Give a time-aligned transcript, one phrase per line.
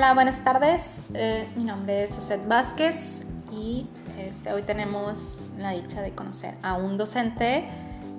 [0.00, 0.98] Hola, buenas tardes.
[1.12, 3.20] Eh, mi nombre es Suset Vázquez
[3.52, 3.86] y
[4.18, 5.18] este, hoy tenemos
[5.58, 7.68] la dicha de conocer a un docente.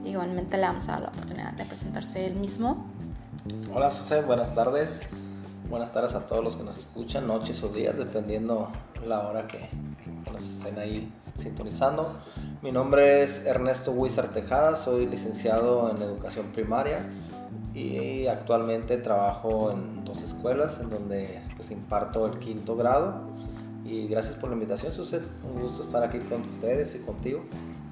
[0.05, 2.86] Igualmente le vamos a dar la oportunidad de presentarse él mismo.
[3.73, 5.02] Hola Suset, buenas tardes.
[5.71, 8.71] Buenas tardes a todos los que nos escuchan, noches o días, dependiendo
[9.07, 9.68] la hora que,
[10.32, 11.11] nos estén ahí
[11.41, 12.16] sintonizando.
[12.61, 16.99] Mi nombre es Ernesto Huizar Tejada, soy licenciado en educación primaria
[17.73, 23.31] y actualmente trabajo en dos escuelas en donde pues imparto el quinto grado
[23.85, 27.43] y gracias por la invitación Suset, un gusto estar aquí con ustedes y contigo.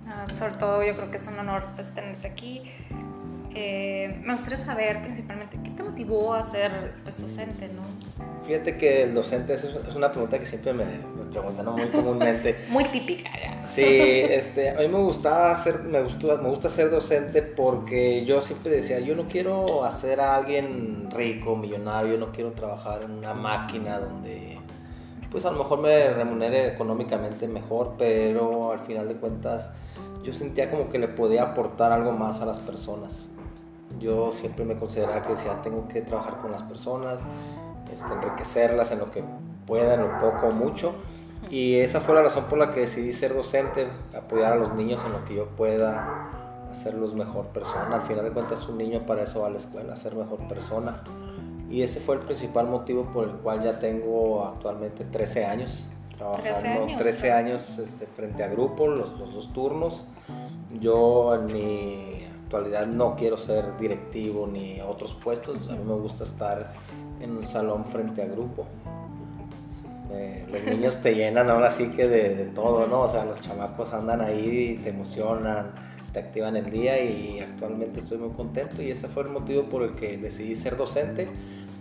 [0.07, 2.63] Ah, sobre todo yo creo que es un honor pues, tenerte aquí.
[3.53, 7.81] Eh, me gustaría saber principalmente qué te motivó a ser pues, docente, ¿no?
[8.45, 10.85] Fíjate que el docente es, es una pregunta que siempre me,
[11.63, 11.71] ¿no?
[11.73, 12.65] muy comúnmente.
[12.69, 13.67] Muy típica ya.
[13.67, 18.41] Sí, este, a mí me gustaba ser, me gusta, me gusta ser docente porque yo
[18.41, 23.33] siempre decía, yo no quiero hacer a alguien rico, millonario, no quiero trabajar en una
[23.33, 24.57] máquina donde
[25.31, 29.69] pues a lo mejor me remunere económicamente mejor, pero al final de cuentas
[30.23, 33.29] yo sentía como que le podía aportar algo más a las personas.
[33.99, 37.21] Yo siempre me consideraba que decía, tengo que trabajar con las personas,
[37.91, 39.23] este, enriquecerlas en lo que
[39.65, 40.93] pueda, en lo poco o mucho.
[41.49, 45.01] Y esa fue la razón por la que decidí ser docente, apoyar a los niños
[45.05, 46.29] en lo que yo pueda,
[46.71, 47.95] hacerlos mejor persona.
[47.95, 51.01] Al final de cuentas, un niño para eso va a la escuela, ser mejor persona.
[51.69, 55.85] Y ese fue el principal motivo por el cual ya tengo actualmente 13 años
[56.17, 60.05] trabajando, 13 años, 13 años este, frente a grupo, los, los dos turnos.
[60.79, 66.23] Yo en mi actualidad no quiero ser directivo ni otros puestos, a mí me gusta
[66.23, 66.73] estar
[67.21, 68.65] en un salón frente a grupo.
[70.51, 73.01] Los niños te llenan ahora sí que de, todo, ¿no?
[73.01, 75.71] O sea, los chamacos andan ahí, te emocionan,
[76.11, 79.83] te activan el día y actualmente estoy muy contento y ese fue el motivo por
[79.83, 81.27] el que decidí ser docente.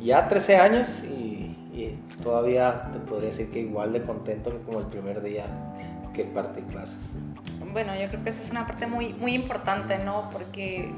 [0.03, 4.87] Ya 13 años y, y todavía te podría decir que igual de contento como el
[4.87, 5.45] primer día
[6.13, 6.97] que partí clases.
[7.73, 10.29] Bueno, yo creo que esa es una parte muy, muy importante, ¿no?
[10.31, 10.91] Porque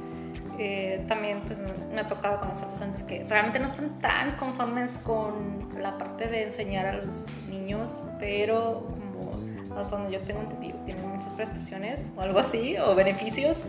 [0.62, 5.70] eh, también pues, me ha tocado conocer docentes que realmente no están tan conformes con
[5.80, 7.06] la parte de enseñar a los
[7.48, 7.88] niños,
[8.18, 13.64] pero como hasta donde yo tengo entendido, tienen muchas prestaciones o algo así, o beneficios,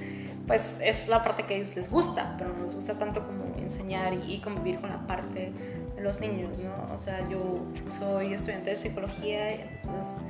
[0.46, 3.56] pues es la parte que a ellos les gusta, pero no les gusta tanto como
[3.56, 5.53] enseñar y convivir con la parte
[5.96, 6.94] de los niños, ¿no?
[6.94, 7.62] O sea, yo
[8.00, 10.22] soy estudiante de psicología, entonces...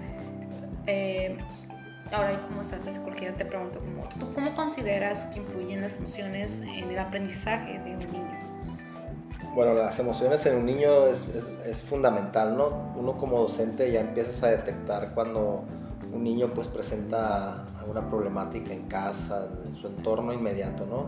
[0.85, 1.37] Eh,
[2.11, 6.59] ahora como estudiante de psicología te pregunto, como, ¿tú cómo consideras que influyen las emociones
[6.59, 8.51] en el aprendizaje de un niño?
[9.55, 11.27] Bueno, las emociones en un niño es,
[11.65, 12.93] es, fundamental, ¿no?
[12.95, 15.63] Uno como docente ya empiezas a detectar cuando
[16.13, 21.07] un niño pues presenta alguna problemática en casa, en su entorno inmediato, ¿no?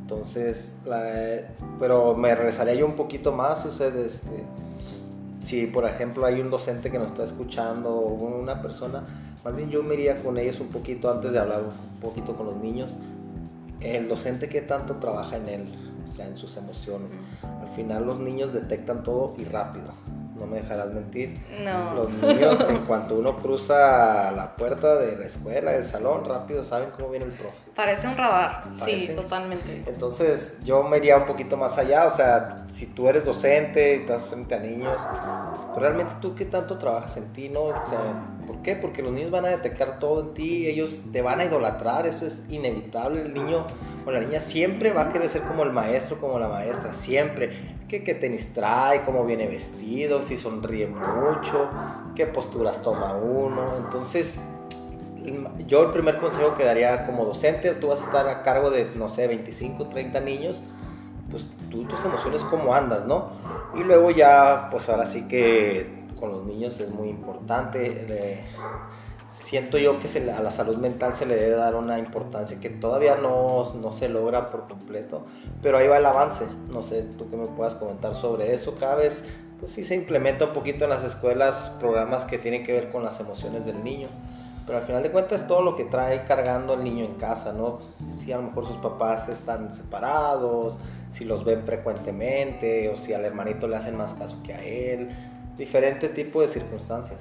[0.00, 1.42] Entonces, la,
[1.78, 4.44] pero me regresaría yo un poquito más, usted, este,
[5.42, 9.04] si por ejemplo hay un docente que nos está escuchando o una persona,
[9.44, 12.46] más bien yo me iría con ellos un poquito antes de hablar un poquito con
[12.46, 12.92] los niños.
[13.80, 15.74] El docente que tanto trabaja en él,
[16.08, 17.12] o sea, en sus emociones.
[17.42, 19.92] Al final los niños detectan todo y rápido.
[20.38, 21.38] No me dejarás mentir.
[21.62, 21.94] No.
[21.94, 26.88] Los niños, en cuanto uno cruza la puerta de la escuela, del salón, rápido saben
[26.96, 27.56] cómo viene el profe.
[27.76, 29.06] Parece un radar, Parece.
[29.08, 29.84] sí, totalmente.
[29.86, 32.06] Entonces, yo me iría un poquito más allá.
[32.06, 35.00] O sea, si tú eres docente y estás frente a niños,
[35.76, 37.64] realmente tú qué tanto trabajas en ti, ¿no?
[37.64, 38.00] O sea,
[38.46, 38.76] ¿por qué?
[38.76, 42.26] Porque los niños van a detectar todo en ti, ellos te van a idolatrar, eso
[42.26, 43.22] es inevitable.
[43.22, 43.64] El niño
[44.06, 47.74] o la niña siempre va a querer ser como el maestro, como la maestra, siempre.
[47.88, 49.02] ¿Qué, tenis trae?
[49.02, 50.22] ¿Cómo viene vestido?
[50.22, 51.70] Si sonríe mucho,
[52.16, 53.76] qué posturas toma uno.
[53.84, 54.34] Entonces,
[55.68, 58.88] yo el primer consejo que daría como docente, tú vas a estar a cargo de,
[58.96, 60.60] no sé, 25, 30 niños,
[61.30, 63.30] pues tú tus emociones cómo andas, ¿no?
[63.76, 68.44] Y luego ya, pues ahora sí que con los niños es muy importante.
[69.42, 72.70] Siento yo que se, a la salud mental se le debe dar una importancia que
[72.70, 75.26] todavía no, no, se logra por completo,
[75.60, 76.44] pero ahí va el avance.
[76.70, 78.74] No sé, tú que me puedas comentar sobre eso.
[78.78, 79.24] Cada vez,
[79.58, 83.02] pues sí se implementa un poquito en las escuelas programas que tienen que ver con
[83.02, 84.08] las emociones del niño.
[84.66, 87.80] Pero al final de cuentas todo lo que trae cargando el niño en casa, ¿no?
[88.16, 90.78] Si a lo mejor sus papás están separados,
[91.10, 95.10] si los ven frecuentemente o si al hermanito le hacen más caso que a él,
[95.56, 97.20] diferente tipo de circunstancias.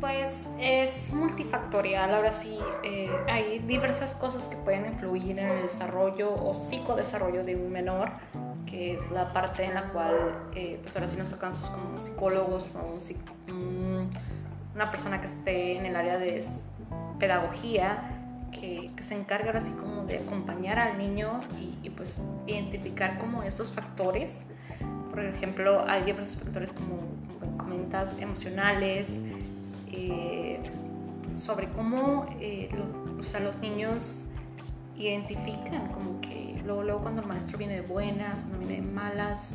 [0.00, 6.34] Pues es multifactorial, ahora sí, eh, hay diversas cosas que pueden influir en el desarrollo
[6.34, 8.10] o psicodesarrollo de un menor,
[8.66, 12.00] que es la parte en la cual, eh, pues ahora sí nos tocan sus como
[12.00, 12.98] psicólogos o
[13.52, 14.10] un,
[14.74, 16.44] una persona que esté en el área de
[17.20, 18.18] pedagogía,
[18.50, 23.18] que, que, se encarga ahora sí como de acompañar al niño y, y pues identificar
[23.18, 24.30] como estos factores
[25.10, 26.98] Por ejemplo, hay diversos factores como,
[27.56, 29.08] comentas, emocionales,
[29.90, 30.60] eh,
[31.36, 32.68] sobre cómo eh,
[33.18, 34.02] o sea, los niños
[34.96, 39.52] identifican como que luego, luego cuando el maestro viene de buenas, cuando viene de malas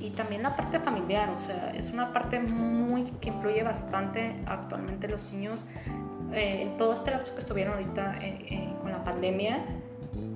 [0.00, 5.08] y también la parte familiar, o sea, es una parte muy que influye bastante actualmente
[5.08, 5.60] los niños
[6.32, 8.16] eh, en todo este lapso que estuvieron ahorita
[8.82, 9.58] con la pandemia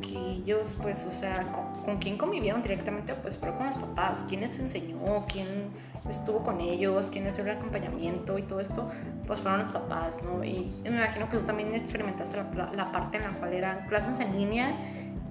[0.00, 1.50] que ellos pues o sea
[1.84, 5.70] con, quién convivieron directamente pues fueron con los papás, quién les enseñó, quién
[6.10, 8.90] estuvo con ellos, quién les dio el acompañamiento y todo esto
[9.26, 10.42] pues fueron los papás, ¿no?
[10.44, 14.32] Y me imagino que tú también experimentaste la, parte en la cual eran clases en
[14.32, 14.74] línea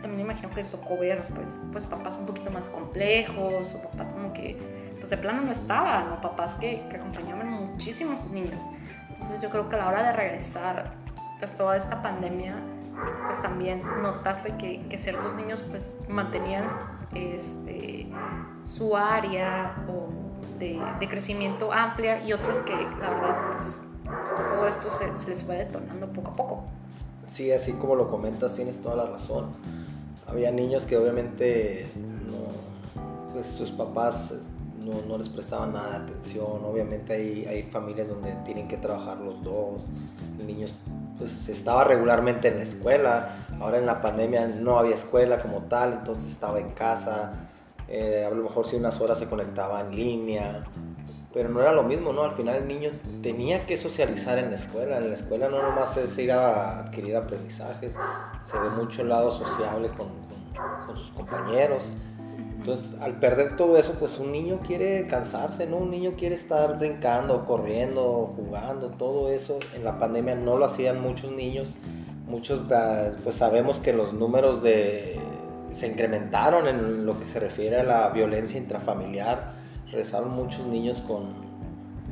[0.02, 4.14] también me imagino que tocó ver pues, pues papás un poquito más complejos o papás
[4.14, 4.58] como que
[4.98, 6.22] pues de plano no estaban, ¿no?
[6.22, 8.60] papás que, que acompañaban muchísimo a sus niños.
[9.10, 10.92] Entonces yo creo que a la hora de regresar
[11.40, 12.56] pues toda esta pandemia
[13.28, 16.66] pues también notaste que, que ciertos niños pues mantenían
[17.14, 18.08] este,
[18.66, 19.76] su área
[20.60, 23.82] de, de, crecimiento amplia y otros que la verdad pues
[24.36, 26.66] todo esto se, se les fue detonando poco a poco.
[27.32, 29.52] Sí, así como lo comentas, tienes toda la razón
[30.32, 34.16] había niños que obviamente no, pues sus papás
[34.80, 36.64] no, no, les prestaban nada de atención.
[36.66, 39.84] Obviamente hay, hay familias donde tienen que trabajar los dos.
[40.40, 40.68] El niño
[41.22, 43.36] pues estaba regularmente en la escuela.
[43.60, 47.50] Ahora en la pandemia no había escuela como tal, entonces estaba en casa.
[47.88, 50.62] Eh, a lo mejor si unas horas se conectaba en línea
[51.34, 52.24] pero no era lo mismo, ¿no?
[52.24, 52.92] Al final el niño
[53.22, 54.98] tenía que socializar en la escuela.
[54.98, 57.94] En la escuela no nomás es ir a adquirir aprendizajes,
[58.50, 60.08] se ve mucho el lado sociable con,
[60.96, 61.84] sus compañeros.
[62.62, 65.78] Entonces, al perder todo eso, pues un niño quiere cansarse, ¿no?
[65.78, 69.58] Un niño quiere estar brincando, corriendo, jugando, todo eso.
[69.76, 71.70] En la pandemia no lo hacían muchos niños.
[72.28, 72.62] Muchos,
[73.24, 78.60] pues sabemos que los números se incrementaron en lo que se refiere a la violencia
[78.60, 79.54] intrafamiliar
[79.92, 81.34] regresaron muchos niños con,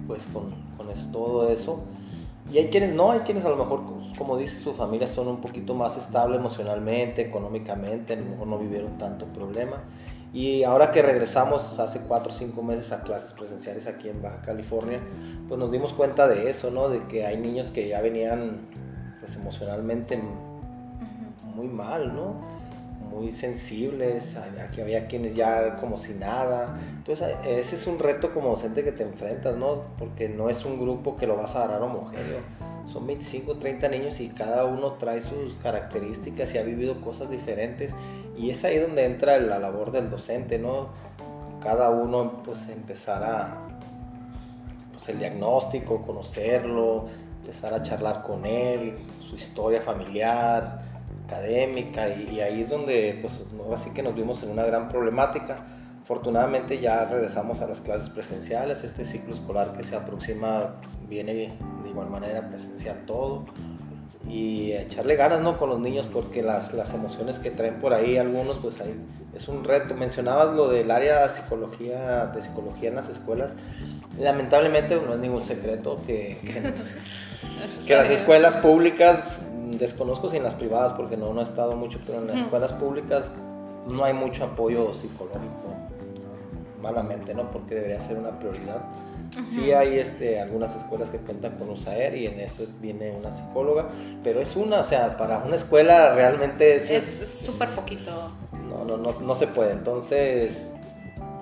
[0.08, 0.68] pues, con,
[1.12, 1.82] todo eso.
[2.52, 3.82] Y hay quienes no, hay quienes a lo mejor,
[4.18, 8.58] como dice, sus familias son un poquito más estables emocionalmente, económicamente, a lo mejor no
[8.58, 9.84] vivieron tanto problema.
[10.32, 14.42] Y ahora que regresamos hace cuatro o cinco meses a clases presenciales aquí en Baja
[14.42, 15.00] California,
[15.48, 16.90] pues nos dimos cuenta de eso, ¿no?
[16.90, 18.68] De que hay niños que ya venían
[19.20, 20.22] pues emocionalmente
[21.56, 22.60] muy mal, ¿no?
[23.10, 26.80] muy sensibles, aquí había quienes ya como si nada.
[26.98, 29.84] Entonces ese es un reto como docente que te enfrentas, ¿no?
[29.98, 32.40] Porque no es un grupo que lo vas a agarrar homogéneo.
[32.92, 37.94] Son 25, 30 niños y cada uno trae sus características y ha vivido cosas diferentes.
[38.38, 40.90] Y es ahí donde entra la labor del docente, ¿no?
[41.62, 43.58] Cada uno pues empezar a,
[44.94, 47.06] pues el diagnóstico, conocerlo,
[47.42, 50.82] empezar a charlar con él, su historia familiar,
[51.26, 55.66] académica y, ahí es donde pues así que nos vimos en una gran problemática.
[56.10, 60.78] Afortunadamente ya regresamos a las clases presenciales, este ciclo escolar que se aproxima
[61.08, 63.46] viene de igual manera presencial todo
[64.28, 65.60] y echarle ganas ¿no?
[65.60, 69.00] con los niños porque las, las emociones que traen por ahí algunos pues ahí
[69.36, 69.94] es un reto.
[69.94, 73.54] Mencionabas lo del área de psicología, de psicología en las escuelas.
[74.18, 76.74] Lamentablemente no es ningún secreto que, que,
[77.86, 79.38] que las escuelas públicas
[79.78, 82.74] desconozco si en las privadas, porque no, no he estado mucho, pero en las escuelas
[82.74, 83.30] públicas
[83.88, 85.89] no hay mucho apoyo psicológico,
[86.82, 87.52] malamente, ¿no?
[87.52, 88.82] Porque debería ser una prioridad.
[89.52, 93.88] Sí hay este, algunas escuelas que cuentan con USAER y en eso viene una psicóloga,
[94.24, 98.32] pero es una, o sea, para una escuela realmente es súper poquito.
[98.70, 99.74] No, no, no, no se puede.
[99.74, 100.70] Entonces,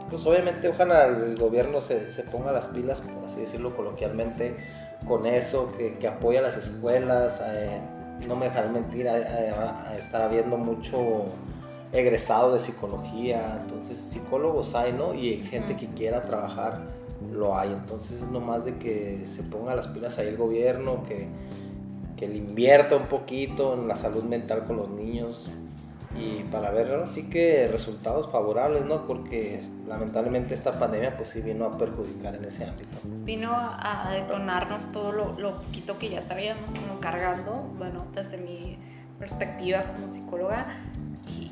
[0.09, 4.55] pues obviamente ojalá el gobierno se, se ponga las pilas, por así decirlo coloquialmente,
[5.05, 7.79] con eso, que, que apoya a las escuelas, eh,
[8.25, 11.25] no me dejarán mentir, a, estar habiendo mucho
[11.91, 15.13] egresado de psicología, entonces psicólogos hay, ¿no?
[15.13, 16.87] Y gente que quiera trabajar,
[17.31, 21.27] lo hay, entonces es nomás de que se ponga las pilas ahí el gobierno, que,
[22.15, 25.49] que le invierta un poquito en la salud mental con los niños,
[26.19, 29.05] y para ver así que resultados favorables, ¿no?
[29.05, 32.97] Porque lamentablemente esta pandemia pues sí vino a perjudicar en ese ámbito.
[33.03, 38.79] Vino a detonarnos todo lo, lo poquito que ya traíamos como cargando, bueno, desde mi
[39.19, 40.65] perspectiva como psicóloga.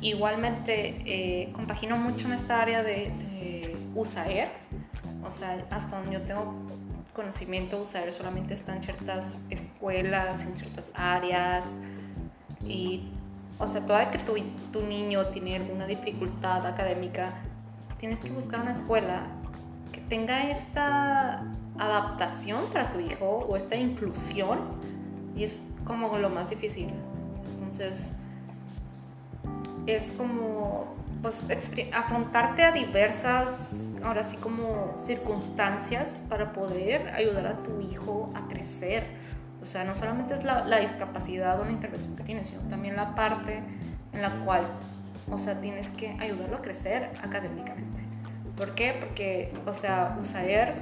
[0.01, 4.49] Igualmente eh, compagino mucho en esta área de, de USAER,
[5.23, 6.53] o sea, hasta donde yo tengo
[7.13, 11.65] conocimiento, USAER solamente está en ciertas escuelas, en ciertas áreas
[12.65, 13.09] y
[13.57, 14.33] o sea, toda que tu,
[14.73, 17.33] tu niño tiene alguna dificultad académica,
[17.99, 19.27] tienes que buscar una escuela
[19.93, 21.45] que tenga esta
[21.77, 24.59] adaptación para tu hijo o esta inclusión
[25.37, 26.89] y es como lo más difícil.
[27.53, 28.11] Entonces,
[29.87, 31.43] es como, pues
[31.93, 39.03] afrontarte a diversas, ahora sí como circunstancias para poder ayudar a tu hijo a crecer.
[39.61, 42.95] O sea, no solamente es la, la discapacidad o la intervención que tienes, sino también
[42.95, 43.63] la parte
[44.13, 44.61] en la cual,
[45.31, 48.01] o sea, tienes que ayudarlo a crecer académicamente.
[48.55, 48.95] ¿Por qué?
[48.99, 50.75] Porque, o sea, USAER,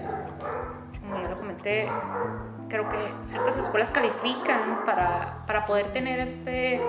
[1.02, 1.88] como ya lo comenté,
[2.74, 6.82] creo que ciertas escuelas califican para, para poder tener este,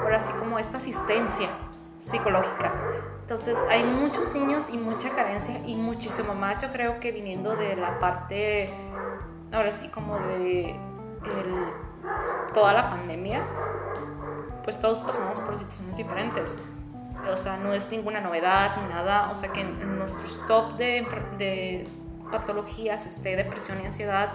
[0.00, 1.48] ahora así como esta asistencia
[2.00, 2.72] psicológica.
[3.22, 7.74] Entonces hay muchos niños y mucha carencia y muchísimo más yo creo que viniendo de
[7.74, 8.70] la parte,
[9.50, 10.76] ahora sí como de
[12.54, 13.42] toda la pandemia,
[14.62, 16.54] pues todos pasamos por situaciones diferentes.
[17.28, 19.32] O sea, no es ninguna novedad ni nada.
[19.32, 21.04] O sea, que en nuestros top de,
[21.38, 21.88] de
[22.30, 24.28] patologías esté depresión y ansiedad.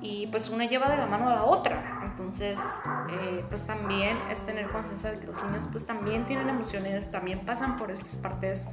[0.00, 2.02] Y pues una lleva de la mano a la otra.
[2.04, 2.58] Entonces,
[3.10, 7.40] eh, pues también es tener conciencia de que los niños pues también tienen emociones, también
[7.40, 8.66] pasan por estas partes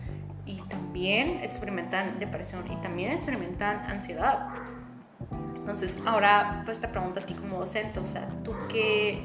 [0.45, 4.49] y también experimentan depresión y también experimentan ansiedad.
[5.55, 9.23] Entonces, ahora pues te pregunto a ti como docente, o sea, ¿tú qué,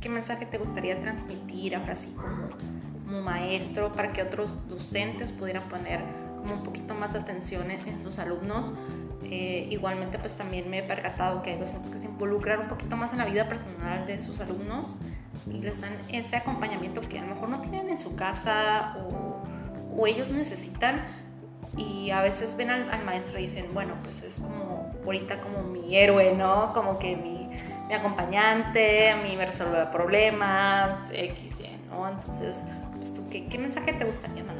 [0.00, 6.00] qué mensaje te gustaría transmitir ahora sí como, maestro para que otros docentes pudieran poner
[6.38, 8.66] como un poquito más atención en sus alumnos?
[9.24, 12.96] Eh, igualmente pues también me he percatado que hay docentes que se involucran un poquito
[12.96, 14.86] más en la vida personal de sus alumnos
[15.46, 19.42] y les dan ese acompañamiento que a lo mejor no tienen en su casa o,
[19.96, 21.02] o ellos necesitan
[21.76, 25.96] y a veces ven al, maestro y dicen, bueno, pues es como ahorita como mi
[25.96, 26.72] héroe, ¿no?
[26.72, 27.48] Como que mi,
[27.86, 31.54] mi acompañante, a mí me resuelve problemas, X,
[31.90, 32.08] ¿no?
[32.08, 32.56] Entonces,
[32.98, 34.59] pues, ¿tú qué, qué mensaje te gustaría mandar?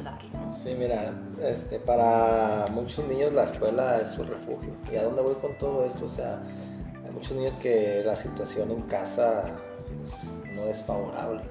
[0.63, 4.75] Sí, mira, este, para muchos niños la escuela es su refugio.
[4.91, 6.05] ¿Y a dónde voy con todo esto?
[6.05, 6.39] O sea,
[7.03, 9.43] hay muchos niños que la situación en casa
[9.87, 11.41] pues, no es favorable.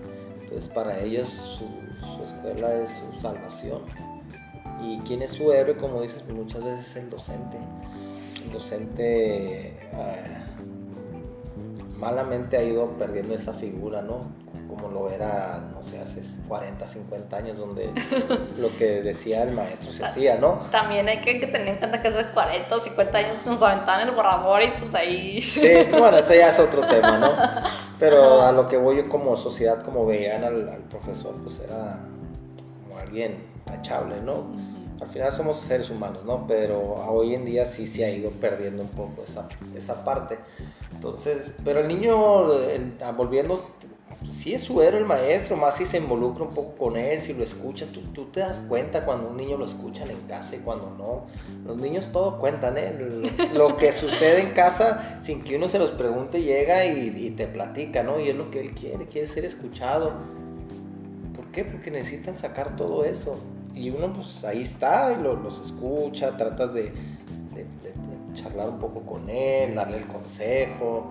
[0.41, 3.83] Entonces para ellos su, escuela es su salvación.
[4.81, 5.77] ¿Y quién es su héroe?
[5.77, 7.57] Como dices, pues, muchas veces es el docente.
[8.45, 10.45] El docente eh,
[11.99, 14.27] malamente ha ido perdiendo esa figura, ¿no?
[14.81, 17.91] Como lo era, no sé, hace 40, 50 años, donde
[18.59, 20.67] lo que decía el maestro se hacía, ¿no?
[20.71, 24.15] También hay que, tener en cuenta que hace 40 o 50 años nos aventaban el
[24.15, 25.43] borrador y pues ahí...
[25.43, 27.33] Sí, bueno, ese ya es otro tema, ¿no?
[27.99, 32.01] Pero a lo que voy yo como sociedad, como veían al, profesor, pues era
[32.83, 34.47] como alguien tachable, ¿no?
[35.01, 36.47] Al final somos seres humanos, ¿no?
[36.47, 40.39] Pero hoy en día sí se ha ido perdiendo un poco esa, esa parte.
[40.93, 42.45] Entonces, pero el niño,
[43.17, 43.65] volviendo
[44.29, 47.33] si es su héroe el maestro, más si se involucra un poco con él, si
[47.33, 50.59] lo escucha, tú, tú, te das cuenta cuando un niño lo escucha en casa y
[50.59, 51.27] cuando no.
[51.67, 52.93] Los niños todo cuentan, ¿eh?
[53.55, 58.03] Lo que sucede en casa sin que uno se los pregunte llega y, te platica,
[58.03, 58.21] ¿no?
[58.21, 60.13] Y es lo que él quiere, quiere ser escuchado.
[61.35, 61.65] ¿Por qué?
[61.65, 63.39] Porque necesitan sacar todo eso.
[63.75, 66.83] Y uno pues ahí está y los escucha, tratas de,
[67.55, 67.65] de
[68.35, 71.11] charlar un poco con él, darle el consejo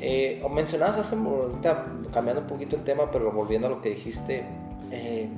[0.00, 4.44] eh, mencionabas hace ahorita, cambiando un poquito el tema, pero volviendo a lo que dijiste,
[4.90, 5.28] eh,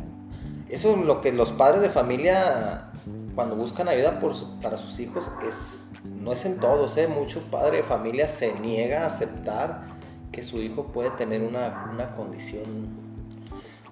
[0.69, 2.90] eso es lo que los padres de familia,
[3.35, 7.09] cuando buscan ayuda por para sus hijos, es, no es en todos, ¿eh?
[7.09, 9.83] mucho padre de familia se niega a aceptar
[10.31, 12.62] que su hijo puede tener una, una condición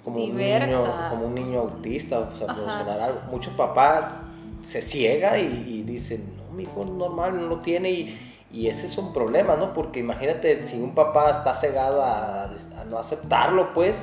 [0.05, 3.21] como un, niño, como un niño autista, o sea, algo.
[3.31, 4.23] Mucho papá
[4.65, 8.87] se ciega y, y dice, no, mi hijo normal no lo tiene y y ese
[8.87, 9.73] es un problema, ¿no?
[9.75, 12.51] Porque imagínate si un papá está cegado a,
[12.89, 13.97] no aceptarlo, pues,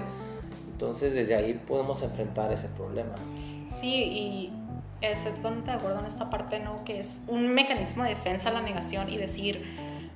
[0.72, 3.13] entonces desde ahí podemos enfrentar ese problema.
[3.82, 4.54] Sí, y
[5.01, 6.84] estoy totalmente de acuerdo en esta parte, ¿no?
[6.86, 9.66] Que es un mecanismo de defensa a la negación y decir,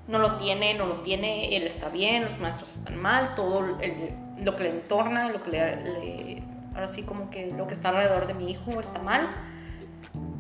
[0.08, 4.56] no lo tiene, no lo tiene, él está bien, los maestros están mal, todo lo
[4.56, 8.34] que le entorna, lo que le, ahora sí como que lo que está alrededor de
[8.34, 9.28] mi hijo está mal,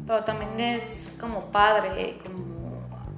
[0.07, 2.60] pero también es como padre, como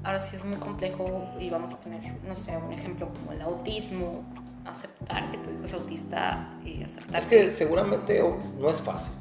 [0.04, 1.06] ahora sí es muy complejo
[1.40, 4.24] y vamos a poner, no sé, un ejemplo como el autismo,
[4.66, 8.24] aceptar que tu hijo es autista y aceptar es que, seguramente
[8.60, 9.14] no es fácil.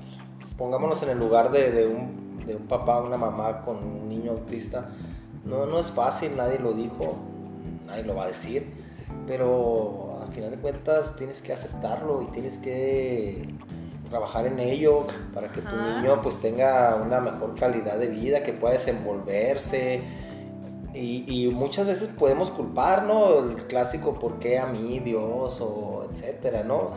[0.56, 4.88] Pongámonos en el lugar de, un, de un papá una mamá con un niño autista.
[5.44, 7.16] No, no es fácil, nadie lo dijo,
[7.86, 8.72] nadie lo va a decir,
[9.26, 13.48] pero al final de cuentas tienes que aceptarlo y tienes que
[14.08, 18.52] trabajar en ello para que tu niño pues tenga una mejor calidad de vida, que
[18.52, 20.02] pueda desenvolverse,
[20.94, 23.38] y, muchas veces podemos culpar, ¿no?
[23.38, 25.58] El clásico, ¿por qué a mí, Dios?
[25.60, 26.90] o etcétera, ¿no?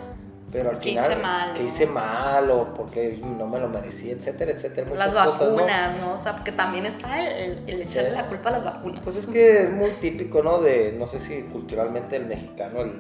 [0.52, 4.52] Pero al final, hice mal, que hice mal o porque no me lo merecí, etcétera,
[4.52, 4.88] etcétera.
[4.90, 6.14] Muchas las vacunas, ¿no?
[6.14, 9.02] O sea, porque también está el, el echarle la culpa a las vacunas.
[9.04, 10.60] Pues es que es muy típico, ¿no?
[10.60, 12.94] De, no sé si culturalmente el mexicano, el,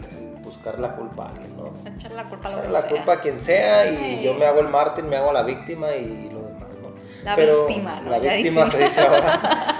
[0.43, 1.71] buscar la culpa a alguien, ¿no?
[1.89, 2.89] Echar la culpa a Echar la sea.
[2.89, 4.21] culpa a quien sea y Sí.
[4.23, 6.89] yo me hago el mártir, me hago la víctima y lo demás, ¿no?
[7.23, 8.09] La Pero- víctima, ¿no?
[8.11, 9.74] La víctima se dice ahora.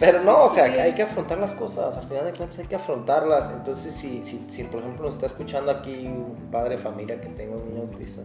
[0.00, 0.78] Pero no, o sea, Sí.
[0.80, 3.50] hay que afrontar las cosas, al final de cuentas hay que afrontarlas.
[3.52, 7.28] Entonces, si, si, si por ejemplo nos está escuchando aquí un padre de familia que
[7.28, 8.22] tenga un niño autista,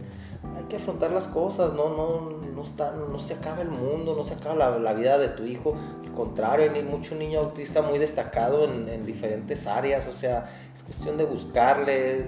[0.58, 2.22] hay que afrontar las cosas, no, no,
[2.56, 5.44] no, está, no se acaba el mundo, no se acaba la, la vida de tu
[5.44, 5.76] hijo.
[6.06, 10.82] Al contrario, hay mucho niño autista muy destacado en, en diferentes áreas, o sea, es
[10.82, 12.28] cuestión de buscarle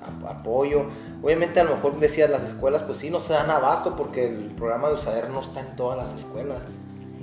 [0.00, 0.84] ap- apoyo.
[1.24, 4.52] Obviamente a lo mejor decías las escuelas, pues sí, no se dan abasto porque el
[4.56, 6.62] programa de USAER no está en todas las escuelas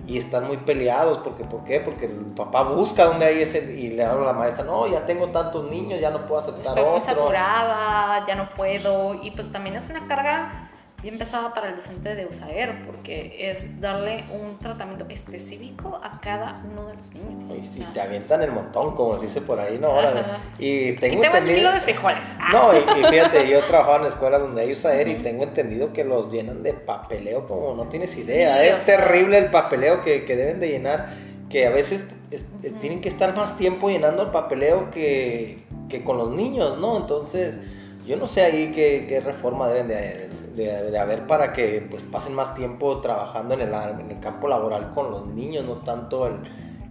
[0.05, 1.79] y están muy peleados porque ¿por qué?
[1.79, 5.05] Porque el papá busca donde hay ese y le habla a la maestra, no, ya
[5.05, 7.05] tengo tantos niños, ya no puedo aceptar Estoy muy otro.
[7.15, 9.13] saturada, ya no puedo.
[9.22, 10.72] Y pues también es una carga
[11.03, 16.63] bien pesada para el docente de USAER, porque es darle un tratamiento específico a cada
[16.72, 17.50] uno de los niños.
[17.55, 19.88] Y o sea, te avientan el montón, como se dice por ahí, ¿no?
[19.89, 21.57] Ahora, y y tengo tengo un entendido...
[21.57, 22.24] kilo de frijoles.
[22.39, 22.50] Ah.
[22.53, 25.24] No, y, y fíjate, yo trabajaba en escuelas donde hay USAER y Ujú.
[25.24, 28.62] tengo entendido que los llenan de papeleo como no tienes idea.
[28.62, 31.10] Sí, es terrible el papeleo que, que deben de llenar,
[31.50, 32.79] que a veces es- Ujú.
[32.79, 35.57] tienen que estar más tiempo llenando el papeleo que,
[35.89, 36.95] que con los niños, ¿no?
[36.95, 37.60] Entonces,
[38.07, 42.33] yo no sé ahí qué, qué reforma deben de, de- haber para que pues pasen
[42.33, 46.39] más tiempo trabajando en el, en el campo laboral con los niños, no tanto el,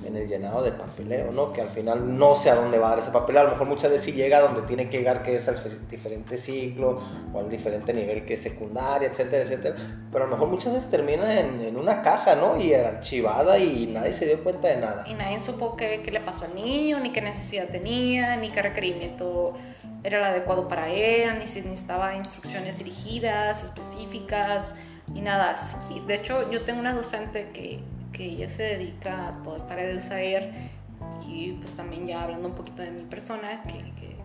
[0.07, 1.53] en el llenado de papeleo, ¿no?
[1.53, 3.43] Que al final no sé a dónde va a dar ese papeleo.
[3.43, 5.57] A lo mejor muchas veces sí llega a donde tiene que llegar, que es al
[5.57, 7.01] fe- diferente ciclo
[7.33, 9.77] o al diferente nivel que es secundaria, etcétera, etcétera.
[10.11, 12.57] Pero a lo mejor muchas veces termina en, en una caja, ¿no?
[12.61, 15.05] Y archivada y nadie se dio cuenta de nada.
[15.07, 18.63] Y nadie supo qué, qué le pasó al niño, ni qué necesidad tenía, ni qué
[18.63, 19.55] requerimiento
[20.05, 24.75] era el adecuado para él, ni si necesitaba instrucciones dirigidas, específicas,
[25.13, 25.57] ni nada.
[26.07, 27.81] De hecho, yo tengo una docente que,
[28.13, 30.51] que ella se dedica a toda esta área de USAER
[31.27, 34.17] y pues también ya hablando un poquito de mi persona, que, que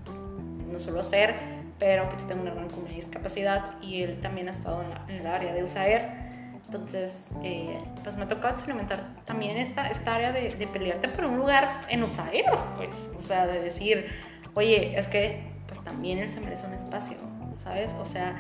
[0.71, 1.35] no suelo hacer,
[1.79, 5.05] pero pues tengo un hermano con una discapacidad y él también ha estado en, la-
[5.07, 6.27] en el área de USAER.
[6.65, 11.23] Entonces, eh, pues me ha tocado experimentar también esta, esta área de, de pelearte por
[11.25, 12.43] un lugar en USAER,
[12.75, 14.05] pues, o sea, de decir,
[14.53, 17.15] oye, es que pues también él se merece un espacio,
[17.63, 17.89] ¿sabes?
[18.01, 18.35] O sea,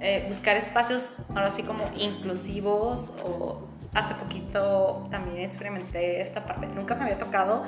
[0.00, 3.66] eh, buscar espacios ahora sí como inclusivos o
[3.98, 7.64] hace poquito también experimenté esta parte, nunca me había tocado,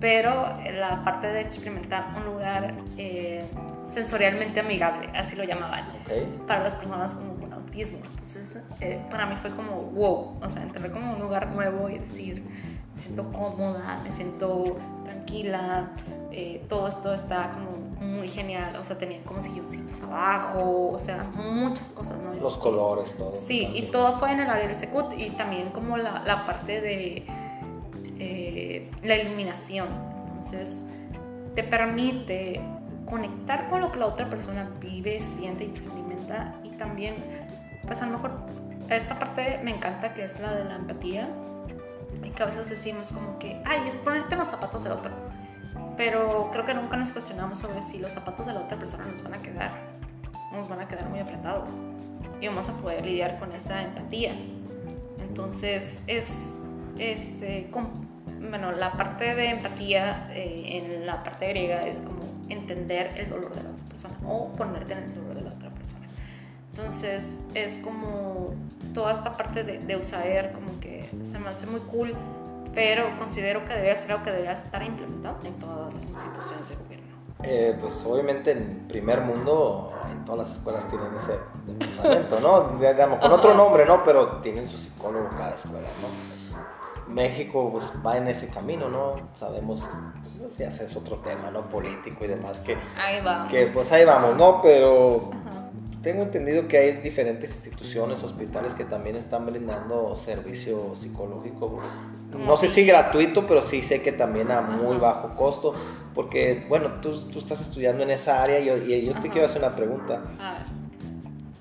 [0.00, 3.44] pero la parte de experimentar un lugar eh,
[3.90, 5.86] sensorialmente amigable, así lo llamaban
[6.46, 7.98] para las personas como con autismo.
[7.98, 11.98] Entonces, eh, para mí fue como wow, o sea, entrar como un lugar nuevo y
[11.98, 12.42] decir,
[12.94, 15.90] me siento cómoda, me siento tranquila,
[16.30, 21.24] eh, todo esto está como muy genial, o sea, tenían como silloncitos abajo, o sea,
[21.34, 22.32] muchas cosas, ¿no?
[22.34, 23.34] Los colores, todo.
[23.34, 23.90] Sí, y también.
[23.90, 27.24] todo fue en el área del Secut y también como la, la parte de
[28.18, 29.88] eh, la iluminación.
[30.28, 30.80] Entonces,
[31.54, 32.60] te permite
[33.08, 37.16] conectar con lo que la otra persona vive, siente y experimenta y también,
[37.86, 38.32] pues a lo mejor,
[38.90, 41.28] esta parte me encanta que es la de la empatía
[42.22, 45.10] y que a veces decimos como que, ay, es ponerte en los zapatos del otro.
[45.96, 49.22] Pero creo que nunca nos cuestionamos sobre si los zapatos de la otra persona nos
[49.22, 49.72] van a quedar,
[50.52, 51.70] nos van a quedar muy apretados
[52.40, 54.32] y vamos a poder lidiar con esa empatía.
[55.20, 56.28] Entonces, es,
[56.98, 58.06] es eh, com-
[58.50, 63.54] bueno, la parte de empatía eh, en la parte griega es como entender el dolor
[63.54, 66.06] de la otra persona o ponerte en el dolor de la otra persona.
[66.74, 68.54] Entonces, es como
[68.94, 72.14] toda esta parte de, de USAER, como que se me hace muy cool,
[72.74, 76.76] pero considero que debería ser algo que debería estar implementado en todas las instituciones de
[76.76, 77.08] gobierno.
[77.42, 82.78] Eh, pues obviamente en primer mundo, en todas las escuelas tienen ese departamento, ¿no?
[82.78, 84.02] Digamos, con otro nombre, ¿no?
[84.02, 86.38] Pero tienen su psicólogo cada escuela, ¿no?
[87.12, 89.12] México pues va en ese camino, ¿no?
[89.34, 89.80] Sabemos,
[90.38, 91.62] pues ya ese es otro tema, ¿no?
[91.70, 93.50] Político y demás, que, Ahí vamos.
[93.50, 94.60] que pues ahí vamos, ¿no?
[94.60, 95.70] Pero Ajá.
[96.02, 101.80] tengo entendido que hay diferentes instituciones, hospitales que también están brindando servicio psicológico.
[102.36, 105.72] No sé si gratuito, pero sí sé que también a muy bajo costo.
[106.14, 109.46] Porque, bueno, tú, tú estás estudiando en esa área y yo, y yo te quiero
[109.46, 110.20] hacer una pregunta.
[110.40, 110.62] A ver,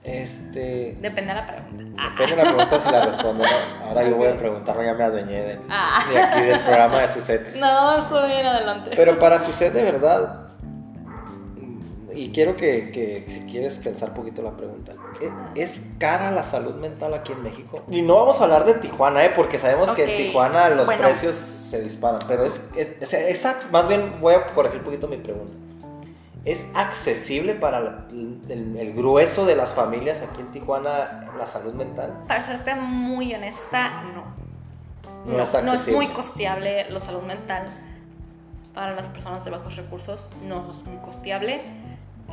[0.03, 0.97] Este.
[1.01, 2.03] depende de la pregunta.
[2.09, 3.43] Depende de la pregunta si la respondo.
[3.43, 3.85] ¿no?
[3.87, 6.05] Ahora yo voy a preguntar, ya me adueñé de, Ah.
[6.11, 7.55] de aquí del programa de Suset.
[7.55, 8.91] No, estoy bien adelante.
[8.95, 10.46] Pero para Suset, de verdad,
[12.17, 16.43] y quiero que, que si quieres pensar un poquito la pregunta, ¿e- ¿es cara la
[16.43, 17.83] salud mental aquí en México?
[17.89, 19.31] Y no vamos a hablar de Tijuana, ¿eh?
[19.35, 21.03] porque sabemos que Ok, en Tijuana los bueno.
[21.03, 25.07] precios se disparan, pero es, es, es- es más bien voy a corregir un poquito
[25.07, 25.53] mi pregunta.
[26.45, 31.73] ¿Es accesible para la- el, el grueso de las familias aquí en Tijuana la salud
[31.73, 32.13] mental?
[32.27, 34.23] Para serte muy honesta, no.
[35.25, 35.95] No es accesible.
[35.97, 37.65] muy costeable la salud mental.
[38.73, 41.61] para las personas de bajos recursos no es muy costeable.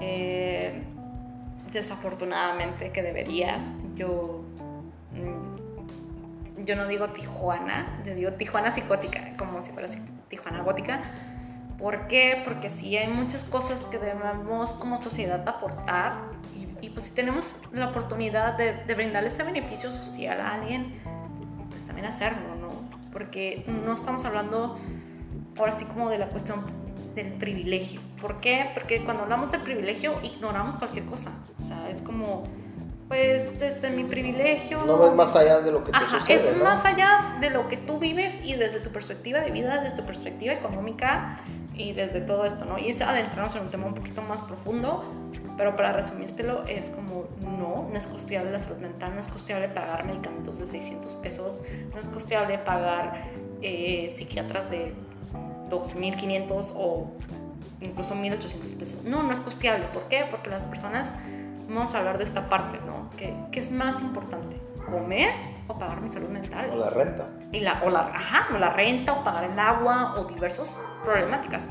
[0.00, 0.82] Eh,
[1.74, 3.58] desafortunadamente que debería.
[3.94, 4.42] Yo,
[5.12, 9.88] mm, yo no digo Tijuana, yo digo Tijuana psicótica, como si fuera
[10.28, 11.02] Tijuana gótica.
[11.78, 12.40] ¿Por qué?
[12.44, 16.32] Porque sí hay muchas cosas que debemos como sociedad aportar
[16.80, 21.00] y, pues si tenemos la oportunidad de, de brindarle ese beneficio social a alguien,
[21.70, 22.68] pues también hacerlo, ¿no?
[23.10, 24.78] Porque no estamos hablando
[25.56, 26.83] ahora sí como de la cuestión
[27.14, 28.00] del privilegio.
[28.20, 28.70] ¿Por qué?
[28.74, 31.30] Porque cuando hablamos del privilegio ignoramos cualquier cosa.
[31.58, 32.44] O sea, es como,
[33.08, 34.84] pues desde mi privilegio...
[34.84, 37.68] No ves más allá de lo que te Ajá, sucede, Es más allá de lo
[37.68, 41.40] que tú vives y desde tu perspectiva de vida, desde tu perspectiva económica
[41.74, 42.78] y desde todo esto, ¿no?
[42.78, 45.04] Y es adentrarnos en un tema un poquito más profundo,
[45.56, 49.68] pero para resumírtelo es como, no, no es costeable la salud mental, no es costeable
[49.68, 51.58] pagar medicamentos de 600 pesos,
[51.92, 53.24] no es costeable pagar
[53.62, 54.94] eh, psiquiatras de
[55.70, 57.12] 2.500 o
[57.80, 59.04] incluso 1.800 pesos.
[59.04, 59.86] No, no es costeable.
[59.92, 60.26] ¿Por qué?
[60.30, 61.12] Porque las personas,
[61.68, 63.10] vamos a hablar de esta parte, ¿no?
[63.16, 64.60] ¿Qué, es más importante?
[64.90, 65.30] ¿Comer
[65.68, 66.70] o pagar mi salud mental?
[66.72, 67.28] O la renta.
[67.52, 71.66] Y la, o, la, ajá, o la renta o pagar el agua o diversas problemáticas.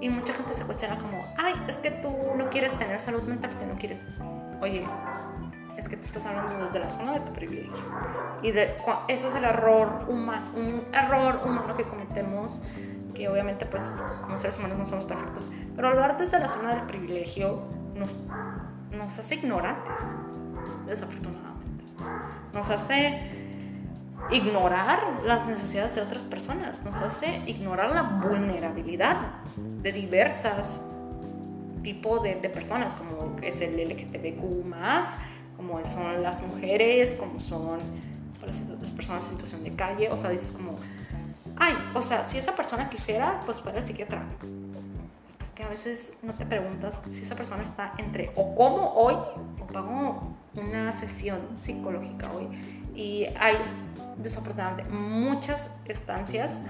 [0.00, 3.50] Y mucha gente se cuestiona como, ay, es que tú no quieres tener salud mental
[3.50, 4.04] porque no quieres...
[4.62, 4.86] Oye,
[5.76, 7.72] es que tú estás hablando desde la zona de tu privilegio.
[8.42, 8.76] Y de,
[9.08, 12.52] eso es el error humano, un error humano que cometemos
[13.12, 13.82] que obviamente pues
[14.22, 17.62] como seres humanos no somos perfectos, pero hablar desde la zona del privilegio
[17.96, 18.14] nos,
[18.96, 20.02] nos hace ignorantes,
[20.86, 21.84] desafortunadamente.
[22.52, 23.40] Nos hace
[24.30, 29.16] ignorar las necesidades de otras personas, nos hace ignorar la vulnerabilidad
[29.56, 30.80] de diversas
[31.82, 34.40] tipos de, personas, como es el LGTBQ,
[35.56, 37.78] como son las mujeres, como son
[38.80, 40.76] las personas en situación de calle, o sea, dices como
[41.60, 44.22] ay, o sea, si esa persona quisiera, pues fuera el psiquiatra.
[45.40, 49.14] Es que a veces no te preguntas si esa persona está entre o como hoy
[49.14, 52.48] o pago una sesión psicológica hoy.
[52.94, 53.56] Y hay
[54.16, 56.60] desafortunadamente muchas estancias,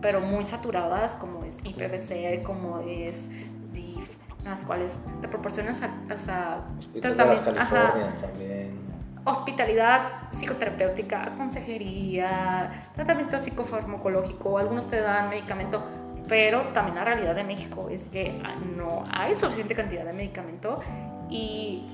[0.00, 3.28] pero muy saturadas, como es IPVC, como es
[3.72, 4.08] DIF,
[4.44, 6.60] las cuales te proporcionan o sea,
[7.00, 7.54] tratamiento.
[7.54, 8.83] también
[9.24, 15.82] hospitalidad psicoterapéutica, consejería, tratamiento psicofarmacológico, algunos te dan medicamento,
[16.28, 18.40] pero también la realidad de México es que
[18.76, 20.80] no hay suficiente cantidad de medicamento
[21.30, 21.84] y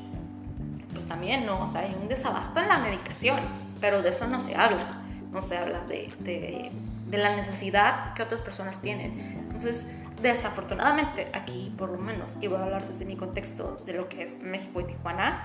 [0.92, 3.40] pues también no, o sea, hay un desabasto en la medicación,
[3.80, 6.72] pero de eso no se habla, no se habla de, de,
[7.16, 9.38] la necesidad que otras personas tienen.
[9.40, 9.84] Entonces,
[10.20, 14.22] desafortunadamente aquí por lo menos, y voy a hablar desde mi contexto de lo que
[14.22, 15.42] es México y Tijuana,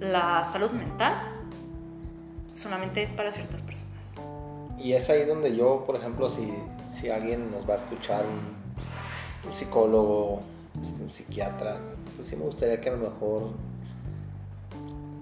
[0.00, 1.14] la salud mental
[2.54, 3.84] solamente es para ciertas personas.
[4.78, 6.52] Y es ahí donde yo, por ejemplo, si,
[6.98, 10.40] si alguien nos va a escuchar, un, psicólogo,
[10.82, 11.76] este, un psiquiatra,
[12.16, 13.50] pues sí me gustaría que a lo mejor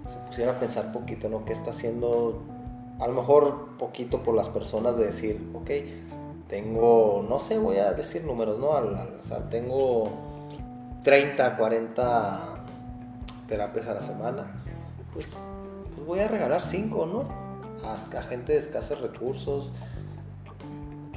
[0.09, 1.43] se pusiera a pensar poquito, ¿no?
[1.43, 2.41] ¿Qué está haciendo?
[2.99, 5.69] A lo mejor poquito por las personas de decir, ok,
[6.47, 8.69] tengo, no sé, voy a decir números, ¿no?
[8.69, 10.03] o sea, tengo
[11.03, 12.39] 30, 40
[13.47, 14.62] terapias a la semana
[15.13, 15.27] pues,
[15.95, 17.43] pues, voy a regalar cinco, ¿no?
[17.87, 19.71] A, gente de escasos recursos,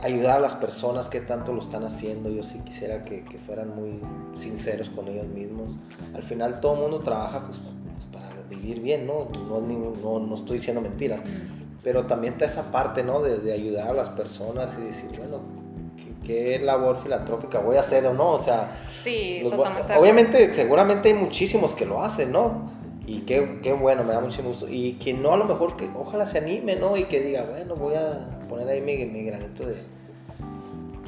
[0.03, 2.31] ayudar a las personas que tanto lo están haciendo.
[2.31, 4.01] Yo sí quisiera que, fueran muy
[4.37, 5.71] sinceros con ellos mismos.
[6.15, 9.29] Al final todo el mundo trabaja pues, pues, para vivir bien, ¿no?
[9.49, 11.21] No, no, estoy diciendo mentiras.
[11.83, 13.23] Pero también está esa parte, ¿no?
[13.23, 15.41] De, ayudar a las personas y decir, bueno,
[16.25, 18.33] ¿qué, labor filantrópica voy a hacer o no?
[18.33, 19.49] O sea, sí,
[19.97, 22.76] obviamente, seguramente hay muchísimos que lo hacen, ¿no?
[23.07, 24.67] Y qué, qué, bueno, me da mucho gusto.
[24.69, 26.97] Y que no, a lo mejor, que ojalá se anime, ¿no?
[26.97, 29.77] Y que diga, bueno, voy a poner ahí mi, granito de,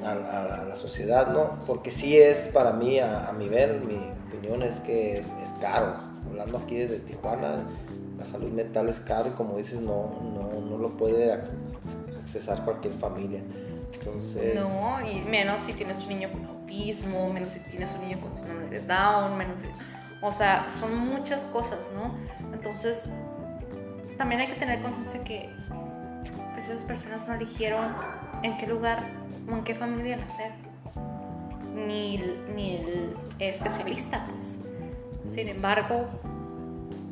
[0.05, 1.59] a, la sociedad, ¿no?
[1.67, 5.95] Porque sí es para mí, a, mi ver, mi opinión es que es, es, caro.
[6.31, 7.65] Hablando aquí desde Tijuana,
[8.17, 12.95] la salud mental es caro y como dices, no, no, no lo puede accesar cualquier
[12.95, 13.41] familia.
[13.93, 14.55] Entonces...
[14.55, 18.35] No, y menos si tienes un niño con autismo, menos si tienes un niño con
[18.37, 19.67] síndrome de Down, menos si
[20.21, 22.15] o sea, son muchas cosas, ¿no?
[22.53, 23.05] Entonces,
[24.17, 25.51] también hay que tener conciencia que
[26.55, 27.95] pues, esas personas no eligieron
[28.43, 29.05] en qué lugar
[29.49, 30.53] o en qué familia nacer,
[31.75, 32.19] ni,
[32.55, 35.35] ni el especialista, pues.
[35.35, 36.09] Sin embargo,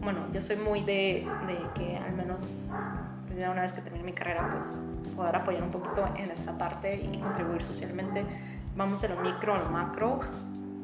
[0.00, 1.26] bueno, yo soy muy de,
[1.74, 2.40] que al menos
[3.26, 6.58] pues, ya una vez que termine mi carrera, pues poder apoyar un poquito en esta
[6.58, 8.24] parte y contribuir socialmente.
[8.74, 10.20] Vamos de lo micro a lo macro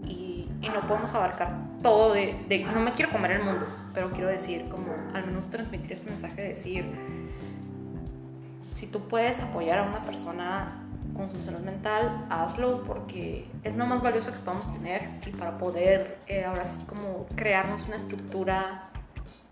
[0.04, 4.68] y no podemos abarcar todo de, no me quiero comer el mundo, pero quiero decir,
[4.68, 6.84] como al menos transmitir este mensaje de decir,
[8.74, 10.78] si tú puedes apoyar a una persona
[11.14, 15.58] con su salud mental, hazlo porque es lo más valioso que podemos tener y para
[15.58, 18.90] poder eh, ahora sí como crearnos una estructura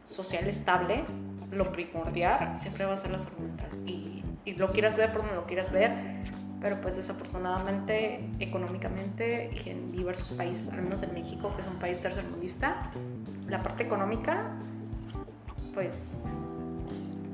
[0.08, 1.04] social estable,
[1.50, 3.70] lo primordial siempre va a ser la salud mental.
[3.86, 5.92] Y, y lo quieras ver por donde lo quieras ver,
[6.60, 11.76] pero pues desafortunadamente económicamente y en diversos países, al menos en México, que es un
[11.76, 12.90] país tercermundista,
[13.48, 14.50] la parte económica,
[15.72, 16.14] pues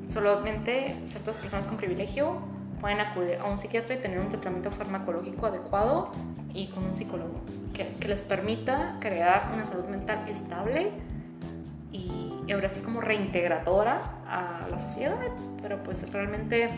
[0.08, 2.38] solamente ciertas personas con privilegio
[2.80, 6.12] pueden acudir a un psiquiatra y tener un tratamiento farmacológico adecuado
[6.54, 7.40] y con un psicólogo
[7.74, 10.90] que, que les permita crear una salud mental estable
[11.90, 15.16] y, y ahora sí como reintegradora a la sociedad,
[15.60, 16.70] pero pues realmente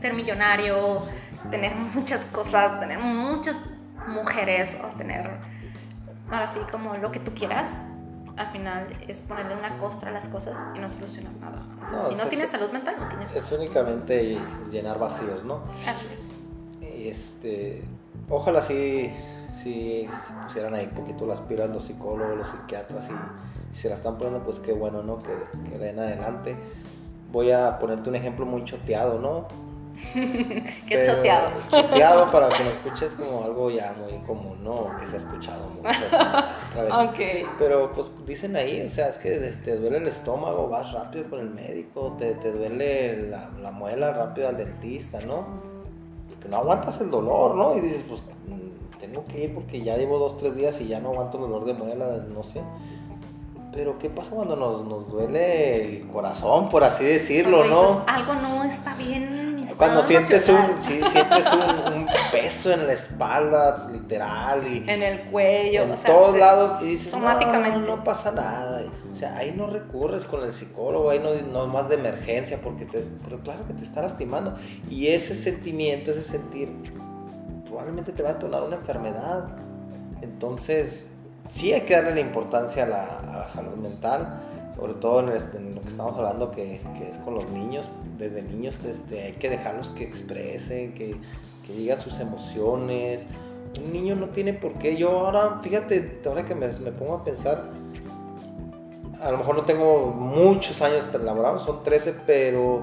[0.00, 1.02] ser millonario,
[1.50, 3.58] tener muchas cosas, tener muchas
[4.08, 5.30] mujeres o tener
[6.30, 7.68] ahora sí como lo que tú quieras,
[8.36, 11.62] al final es ponerle una costra a las cosas y no solucionar nada.
[11.82, 14.38] O sea, No, si no es- tienes salud mental, no tienes Es únicamente
[14.70, 15.60] llenar vacíos, ¿no?
[15.86, 17.16] Así es.
[17.16, 17.82] Este,
[18.28, 19.10] ojalá sí,
[19.62, 20.06] sí
[20.46, 24.16] pusieran ahí un poquito las pilas los psicólogos, los psiquiatras y, si se la están
[24.16, 25.18] poniendo, pues qué bueno, ¿no?
[25.18, 25.32] Que,
[25.70, 26.56] que den adelante.
[27.32, 29.46] Voy a ponerte un ejemplo muy choteado, ¿no?
[30.86, 31.50] Qué choteado.
[31.70, 34.96] Choteado para que lo escuches como algo ya muy común, ¿no?
[34.98, 35.88] Que se ha escuchado mucho.
[35.88, 36.92] otra vez.
[36.92, 37.48] Ok.
[37.58, 41.28] Pero pues dicen ahí, o sea, es que te- te duele el estómago, vas rápido
[41.30, 45.46] con el médico, te, te duele la, la muela rápido al dentista, ¿no?
[46.28, 47.76] Porque no aguantas el dolor, ¿no?
[47.76, 51.00] Y dices, pues mm, tengo que ir porque ya llevo dos, tres días y ya
[51.00, 52.60] no aguanto el dolor de muela, no sé.
[53.72, 57.88] Pero ¿qué pasa cuando nos, nos duele el corazón, por así decirlo, Cuando no?
[57.88, 60.82] dices, algo no está bien Cuando sientes un, emocional".
[60.88, 65.96] sí, sientes un, un peso en la espalda, literal, y En el cuello, en o
[65.96, 67.78] sea, todos se- lados, y dices, somáticamente.
[67.78, 68.82] no, no pasa nada.
[69.12, 72.86] O sea, ahí no recurres con el psicólogo, ahí no, no más de emergencia, porque
[72.86, 74.56] te, pero claro que te está lastimando.
[74.88, 76.68] Y ese sentimiento, ese sentir,
[77.66, 79.44] probablemente te va a detonar una enfermedad.
[80.22, 81.06] Entonces,
[81.50, 84.40] sí hay que darle la importancia a la, a la salud mental,
[84.76, 87.88] sobre todo en, en lo que estamos hablando que, que es con los niños.
[88.18, 91.16] Desde niños este, hay que dejarlos que expresen, que,
[91.66, 93.22] que digan sus emociones.
[93.78, 94.96] Un niño no tiene por qué.
[94.96, 97.70] Yo ahora, fíjate, ahora que me, me pongo a pensar,
[99.20, 102.82] a lo mejor no tengo muchos años laborados, son 13, pero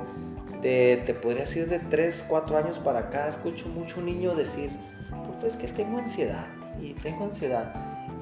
[0.62, 4.70] de, te podría decir de 3, 4 años para acá, escucho mucho niño decir,
[5.42, 6.46] pues es que tengo ansiedad,
[6.80, 7.74] y tengo ansiedad.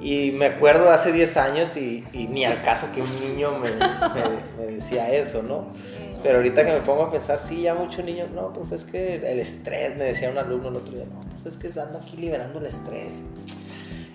[0.01, 3.51] Y me acuerdo de hace 10 años y, y ni al caso que un niño
[3.57, 5.67] me, me- me decía eso, ¿no?
[6.21, 9.15] Pero ahorita que me pongo a pensar, sí, ya muchos niños, no, pues es que
[9.15, 12.17] el estrés, me decía un alumno el otro día, no, pues es que ando aquí
[12.17, 13.21] liberando el estrés.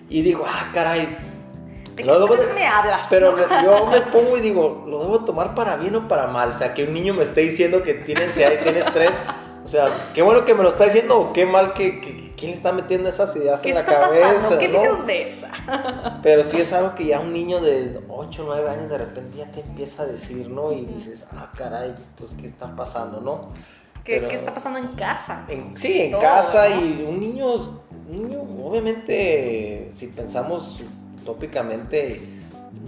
[0.08, 3.06] Y digo, ah, caray, ¿De qué lo debo estrés de- me hablas?
[3.08, 6.50] pero yo me pongo y digo, ¿lo debo tomar para bien o para mal?
[6.50, 9.10] O sea, que un niño me esté diciendo que tiene ansiedad y tiene estrés.
[9.64, 12.50] O sea, qué bueno que me lo está diciendo o qué mal que, que- quién
[12.52, 14.32] le está metiendo esas ideas ¿Qué en la está cabeza.
[14.34, 14.58] pasando?
[14.58, 15.02] ¿Qué ¿no?
[15.04, 16.20] de esa?
[16.22, 19.38] Pero sí es algo que ya un niño de 8 o 9 años de repente
[19.38, 20.72] ya te empieza a decir, ¿no?
[20.72, 23.50] Y dices, ah, caray, pues qué está pasando, ¿no?
[24.02, 25.44] ¿Qué, Pero- qué está pasando en casa?
[25.48, 26.80] En- sí, en Todo, casa ¿no?
[26.84, 30.80] y un niño, un niño, obviamente, si pensamos
[31.22, 32.20] utópicamente,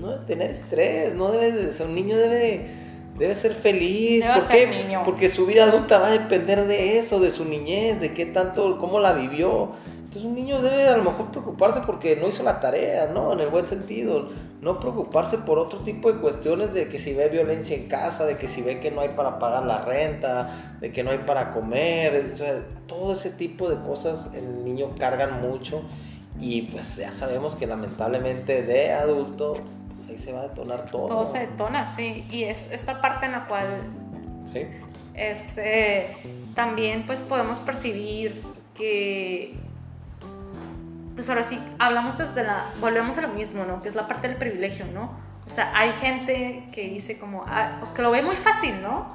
[0.00, 2.81] no debe tener estrés, no debe, de- o sea, un niño debe,
[3.18, 4.84] debe ser feliz, Debe ¿por ser qué?
[4.84, 5.02] niño.
[5.04, 8.78] Porque su vida adulta va a depender de eso, de su niñez, de qué tanto,
[8.78, 9.70] cómo la vivió.
[9.96, 13.32] Entonces un niño debe a lo mejor preocuparse porque no hizo la tarea, ¿no?
[13.32, 14.28] En el buen sentido.
[14.60, 18.36] No preocuparse por otro tipo de cuestiones de que si ve violencia en casa, de
[18.36, 21.50] que si ve que no hay para pagar la renta, de que no hay para
[21.52, 22.30] comer.
[22.34, 25.82] O sea, todo ese tipo de cosas el niño cargan mucho
[26.38, 29.54] y pues ya sabemos que lamentablemente de adulto,
[30.12, 31.08] ahí se va a detonar todo.
[31.08, 32.26] Todo se detona, sí.
[32.30, 33.66] Y es esta parte en la cual
[34.52, 34.66] ¿Sí?
[35.14, 36.16] este,
[36.54, 38.42] también pues podemos percibir
[38.74, 39.54] que,
[41.14, 43.82] pues ahora sí, hablamos desde la, volvemos a lo mismo, ¿no?
[43.82, 45.10] Que es la parte del privilegio, ¿no?
[45.46, 49.06] O sea, hay gente que dice como, ah, que lo ve muy fácil, ¿no?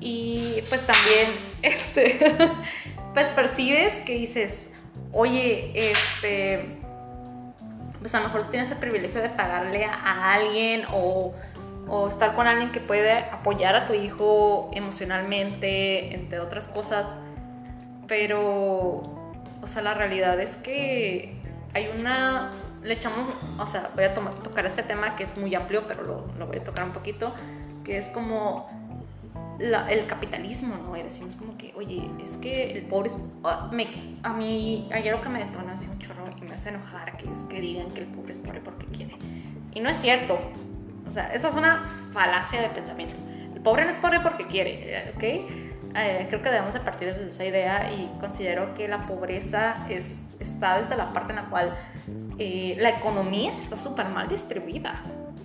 [0.00, 2.18] Y pues también, este,
[3.14, 4.68] pues percibes que dices,
[5.12, 6.75] oye, este,
[8.06, 11.34] pues a lo mejor tienes el privilegio de pagarle a alguien o,
[11.88, 17.08] o estar con alguien que puede apoyar a tu hijo emocionalmente, entre otras cosas,
[18.06, 19.02] pero,
[19.60, 21.34] o sea, la realidad es que
[21.74, 22.52] hay una,
[22.84, 26.04] le echamos, o sea, voy a tocar este tema que es muy amplio, pero
[26.38, 27.34] lo voy a tocar un poquito,
[27.82, 28.85] que es como
[29.58, 30.96] el capitalismo, ¿no?
[30.96, 33.88] Y decimos como que, oye, es que el pobre, es- ah, me-
[34.22, 37.16] a mí, hay algo que me detona así un chorro y me hace enojar,
[37.48, 39.16] que digan que el pobre es pobre porque quiere.
[39.74, 40.38] Y no es cierto.
[41.08, 43.16] O sea, esa es una falacia de pensamiento.
[43.54, 45.22] El pobre no es pobre porque quiere, ¿ok?
[45.98, 50.04] eh, creo que debemos de partir desde esa idea y considero que la pobreza es,
[50.38, 51.74] está desde la parte en la cual
[52.38, 55.00] eh, la economía está súper mal distribuida.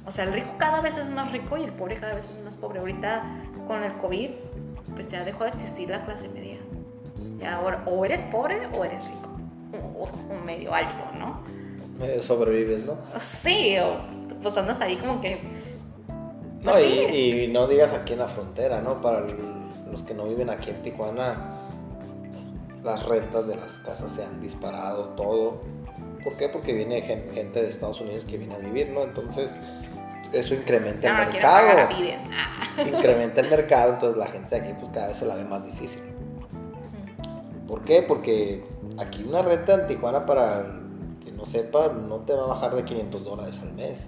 [0.05, 2.43] O sea, el rico cada vez es más rico y el pobre cada vez es
[2.43, 2.79] más pobre.
[2.79, 3.23] Ahorita
[3.71, 4.31] con el COVID,
[4.95, 6.57] pues ya dejó de existir la clase media.
[7.39, 9.29] Ya ahora o eres pobre o eres rico.
[9.97, 11.39] O, o medio alto, ¿no?
[11.97, 12.97] Medio sobrevives, ¿no?
[13.21, 13.95] Sí, o
[14.43, 15.39] pues andas ahí como que...
[16.61, 17.15] No, pues, y, sí.
[17.43, 18.99] y no digas aquí en la frontera, ¿no?
[19.01, 19.21] Para
[19.89, 21.35] los que no viven aquí en Tijuana,
[22.83, 25.61] las rentas de las casas se han disparado, todo.
[26.25, 26.49] ¿Por qué?
[26.49, 29.03] Porque viene gen- gente de Estados Unidos que viene a vivir, ¿no?
[29.03, 29.49] Entonces,
[30.31, 31.89] eso incrementa el no mercado.
[32.31, 32.81] Ah.
[32.81, 36.01] Incrementa el mercado, entonces la gente aquí pues cada vez se la ve más difícil.
[37.67, 38.03] ¿Por qué?
[38.03, 38.65] Porque
[38.97, 40.65] aquí una renta en Tijuana, para
[41.23, 44.07] que no sepa, no te va a bajar de 500 dólares al mes.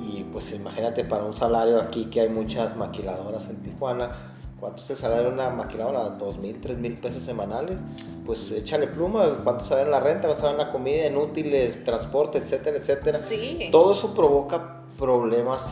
[0.00, 4.10] Y pues imagínate para un salario aquí que hay muchas maquiladoras en Tijuana,
[4.60, 6.10] ¿cuánto salario de una maquiladora?
[6.10, 7.78] ¿Dos mil, tres mil pesos semanales?
[8.24, 10.28] Pues échale pluma, ¿cuánto sale en la renta?
[10.28, 13.18] ¿Vas a ver en la comida, en útiles, transporte, etcétera, etcétera?
[13.18, 13.68] Sí.
[13.70, 15.62] Todo eso provoca problemas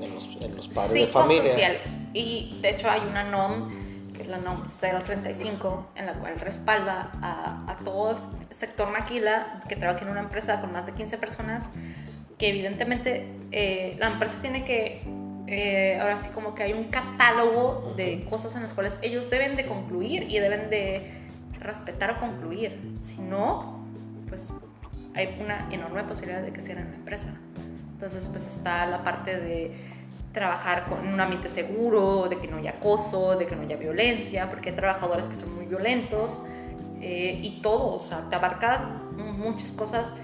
[0.00, 1.52] en los, en los padres Sí, de familia.
[1.52, 1.88] sociales.
[2.12, 7.10] Y de hecho hay una NOM, que es la NOM 035, en la cual respalda
[7.22, 8.16] a, a todo el
[8.54, 11.64] sector maquila que trabaja en una empresa con más de 15 personas,
[12.38, 15.02] que evidentemente eh, la empresa tiene que,
[15.46, 19.56] eh, ahora sí como que hay un catálogo de cosas en las cuales ellos deben
[19.56, 21.12] de concluir y deben de
[21.60, 22.80] respetar o concluir.
[23.04, 23.84] Si no,
[24.28, 24.42] pues
[25.14, 27.28] hay una enorme posibilidad de que cierren la empresa.
[28.00, 29.72] Entonces, pues está la parte de
[30.32, 34.48] trabajar con un ambiente seguro, de que no haya acoso, de que no haya violencia,
[34.48, 36.30] porque hay trabajadores que son muy violentos
[37.02, 40.14] eh, y todo, o sea, te abarca muchas cosas.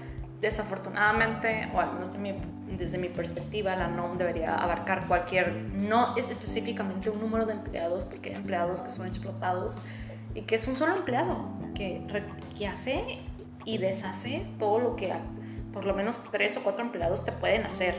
[0.41, 2.33] Desafortunadamente, o al menos de mi-
[2.77, 8.05] desde mi perspectiva, la NOM debería abarcar cualquier, no es específicamente un número de empleados,
[8.05, 9.73] porque hay empleados que son explotados
[10.33, 12.01] y que es un solo empleado que,
[12.57, 13.19] que hace
[13.65, 15.11] y deshace todo lo que
[15.73, 17.95] por lo menos tres o cuatro empleados te pueden hacer.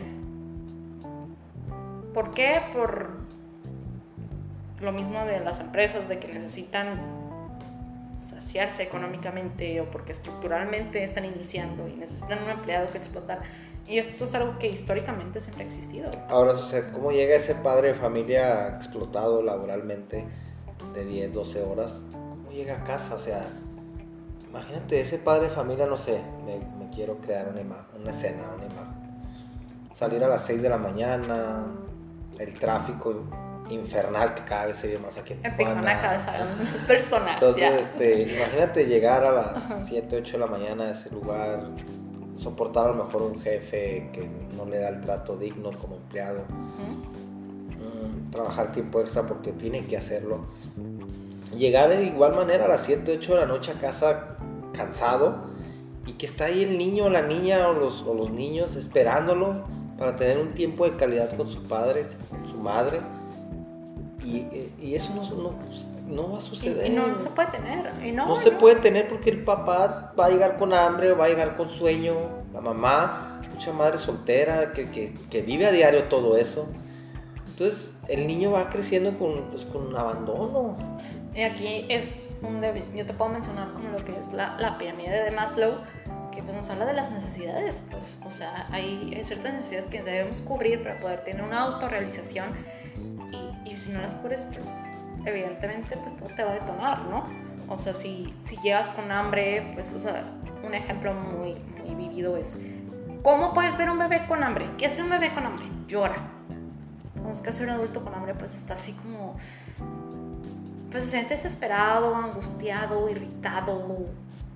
[2.14, 2.60] ¿Por qué?
[2.72, 3.10] Por
[4.80, 7.00] lo mismo de las empresas, de que necesitan
[8.28, 13.40] saciarse económicamente o porque estructuralmente están iniciando y necesitan un empleado que explotar.
[13.86, 16.10] Y esto es algo que históricamente siempre ha existido.
[16.28, 16.54] Ahora,
[16.92, 20.24] ¿cómo llega ese padre de familia explotado laboralmente
[20.94, 22.00] de 10, 12 horas?
[22.12, 23.14] ¿Cómo llega a casa?
[23.14, 23.46] O sea,
[24.50, 28.42] imagínate, ese padre de familia, no sé, me, me quiero crear una, ima- una escena,
[28.56, 29.08] una imagen.
[29.94, 31.64] Salir a las 6 de la mañana,
[32.38, 33.24] el tráfico
[33.68, 35.82] infernal que cada vez se ve más aquí en Tijuana.
[36.24, 37.34] Cada vez más personas.
[37.34, 41.64] Entonces, este, imagínate llegar a las 7, 8 de la mañana a ese lugar,
[42.38, 46.42] soportar a lo mejor un jefe que no le da el trato digno como empleado,
[47.78, 50.40] mm, trabajar tiempo extra porque tiene que hacerlo.
[51.56, 54.36] Llegar de igual manera a las 7, 8 de la noche a casa
[54.72, 55.36] cansado
[56.06, 59.62] y que está ahí el niño o la niña o los, o los niños esperándolo
[59.98, 63.00] para tener un tiempo de calidad con su padre, con su madre.
[64.24, 64.44] Y,
[64.80, 65.52] y eso no, no,
[66.08, 66.86] no va a suceder.
[66.86, 67.92] y no se puede tener.
[68.06, 71.28] Y No se puede tener porque el papá va a llegar con hambre, va a
[71.28, 72.14] llegar con sueño,
[72.52, 76.66] la mamá, mucha madre soltera que, que- que vive a diario todo eso.
[77.48, 80.76] Entonces el niño va creciendo con, pues, con un abandono.
[81.34, 85.24] Y aquí es donde yo te puedo mencionar como lo que es la, la pirámide
[85.24, 85.78] de Maslow,
[86.32, 90.02] que pues nos habla de las necesidades, pues, o sea, hay, hay ciertas necesidades que
[90.02, 92.50] debemos cubrir para poder tener una autorrealización
[93.32, 94.66] y, y si no las cubres, pues
[95.24, 97.24] evidentemente pues todo te va a detonar, ¿no?
[97.68, 100.24] O sea, si, si llegas con hambre, pues, o sea,
[100.64, 102.56] un ejemplo muy, muy vivido es,
[103.22, 104.70] ¿cómo puedes ver un bebé con hambre?
[104.78, 105.66] ¿Qué hace un bebé con hambre?
[105.86, 106.16] Llora.
[107.16, 108.34] Entonces, que hace un adulto con hambre?
[108.34, 109.36] Pues está así como
[110.90, 114.06] pues se siente desesperado, angustiado, irritado,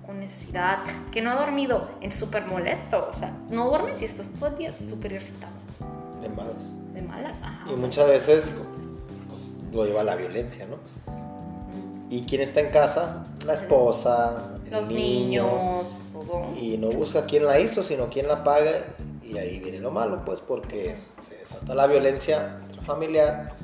[0.05, 0.79] con necesidad,
[1.11, 4.57] que no ha dormido, es súper molesto, o sea, no duermes y estás todo el
[4.57, 5.53] día súper irritado,
[6.21, 6.93] de malas.
[6.93, 7.65] de malas, ajá.
[7.69, 8.51] Y o sea, muchas veces
[9.29, 10.77] pues, lo lleva a la violencia, ¿no?
[12.09, 13.25] ¿Y quién está en casa?
[13.45, 15.47] La esposa, el los niño.
[15.47, 16.53] niños, todo.
[16.55, 18.83] Y no busca quién la hizo, sino quién la paga.
[19.23, 20.95] Y ahí viene lo malo, pues, porque
[21.27, 23.55] se desata la violencia familiar.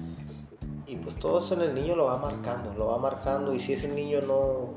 [0.90, 3.54] Y pues todo eso en el niño lo va marcando, lo va marcando.
[3.54, 4.70] Y si ese niño no,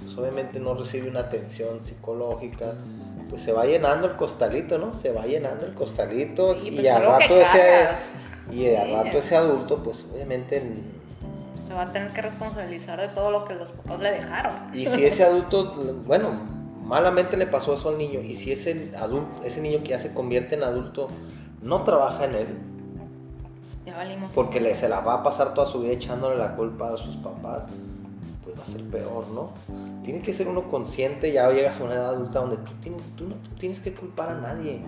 [0.00, 2.74] pues obviamente no recibe una atención psicológica,
[3.28, 4.94] pues se va llenando el costalito, ¿no?
[4.94, 6.54] Se va llenando el costalito.
[6.54, 7.88] Y, y pues, al rato ese,
[8.52, 10.62] y al rato ese adulto, pues obviamente
[11.66, 14.52] Se va a tener que responsabilizar de todo lo que los papás le dejaron.
[14.72, 15.74] Y si ese adulto,
[16.06, 16.30] bueno,
[16.84, 20.14] malamente le pasó eso al niño, y si ese adulto, ese niño que ya se
[20.14, 21.08] convierte en adulto
[21.60, 22.46] no trabaja en él,
[23.86, 24.32] Ya valimos.
[24.34, 27.16] porque le, se la va a pasar toda su vida echándole la culpa a sus
[27.16, 27.68] papás,
[28.42, 29.50] pues va a ser peor, ¿no?
[30.02, 33.28] Tiene que ser uno consciente, ya llegas a una edad adulta donde tú, tienes, tú
[33.28, 34.80] no tú tienes que culpar a nadie.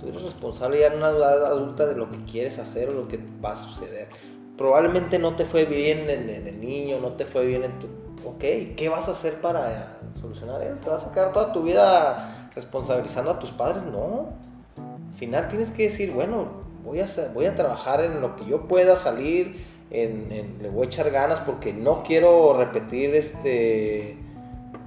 [0.00, 3.08] Tú eres responsable ya en una edad adulta de lo que quieres hacer o lo
[3.08, 4.08] que va a suceder.
[4.56, 7.86] Probablemente no te fue bien en, en el niño, no te fue bien en tu...
[8.26, 8.40] Ok,
[8.76, 10.76] ¿qué vas a hacer para solucionar eso?
[10.76, 13.84] ¿Te vas a quedar toda tu vida responsabilizando a tus padres?
[13.84, 14.28] No.
[14.76, 16.48] Al final tienes que decir, bueno,
[16.84, 20.86] voy a, voy a trabajar en lo que yo pueda salir, en, le voy a
[20.86, 24.16] echar ganas porque no quiero repetir este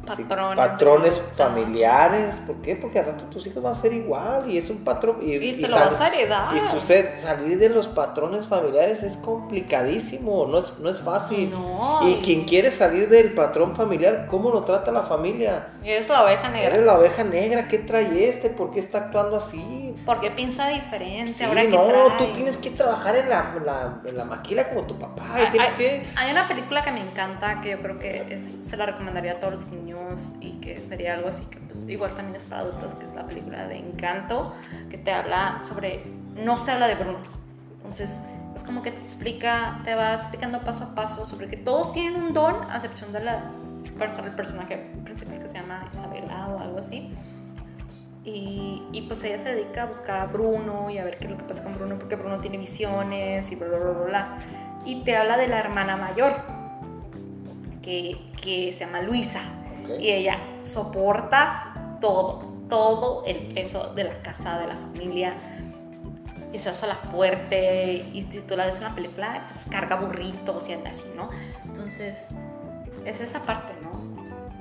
[0.06, 0.58] Patrones.
[0.58, 2.36] patrones familiares.
[2.45, 2.76] ¿Por qué?
[2.76, 5.18] Porque al rato tus hijos van a ser igual y es un patrón.
[5.22, 6.56] Y, Y, y se lo vas a heredar.
[6.56, 11.51] y sucede, salir de los patrones familiares es complicadísimo, no es, no es fácil.
[11.51, 12.01] No.
[12.08, 15.68] Y quien quiere salir del patrón familiar, ¿cómo lo trata la familia?
[15.84, 16.68] Es la oveja negra.
[16.70, 18.49] Eres la oveja negra, ¿qué trae este?
[18.49, 19.95] ¿Por qué está actuando así?
[20.06, 21.34] Porque piensa diferente.
[21.34, 22.18] Sí, ahora no, trae.
[22.18, 25.24] tú tienes que trabajar en la, la, en la maquila como tu papá.
[25.38, 26.04] y Hay, hay- que...
[26.16, 29.39] hay una película que me encanta que yo creo que es- se la recomendaría a
[29.39, 29.92] todos los niños
[30.39, 33.25] y que sería algo así que pues igual también es para adultos que es la
[33.25, 34.53] película de Encanto
[34.89, 36.03] que te habla sobre
[36.35, 37.19] no se habla de Bruno.
[37.77, 38.11] Entonces
[38.55, 42.21] es como que te explica te va explicando paso a paso sobre que todos tienen
[42.21, 43.51] un don a excepción de la
[43.97, 47.09] persona el personaje principal que se llama Isabela o algo así.
[48.25, 51.31] Y, y, pues ella se dedica a buscar a Bruno y a ver qué es
[51.31, 54.37] lo que pasa con Bruno porque Bruno tiene visiones y bla bla bla, bla.
[54.85, 56.37] y te habla de la hermana mayor
[57.81, 59.41] que, que se llama Luisa
[59.84, 59.99] Ok.
[59.99, 65.34] y ella soporta todo, todo el peso de la casa, de la familia.
[66.51, 68.05] Y se hace la fuerte.
[68.13, 71.29] Y si tú la ves en la película, pues carga burritos y anda así, ¿no?
[71.65, 72.27] Entonces,
[73.05, 73.91] es esa parte, ¿no?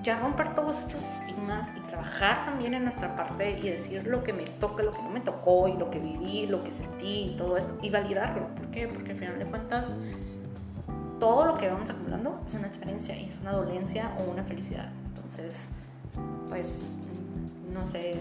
[0.03, 4.33] Ya romper todos estos estigmas y trabajar también en nuestra parte y decir lo que
[4.33, 7.37] me toca, lo que no me tocó y lo que viví, lo que sentí y
[7.37, 7.77] todo esto.
[7.83, 8.49] Y validarlo.
[8.55, 8.89] ¿Por qué?
[8.89, 9.87] Porque al final de cuentas,
[11.21, 14.91] todo lo que vamos acumulando es una experiencia y es una dolencia o una felicidad.
[15.33, 15.57] Entonces,
[16.51, 16.67] pues,
[17.73, 18.17] no sé,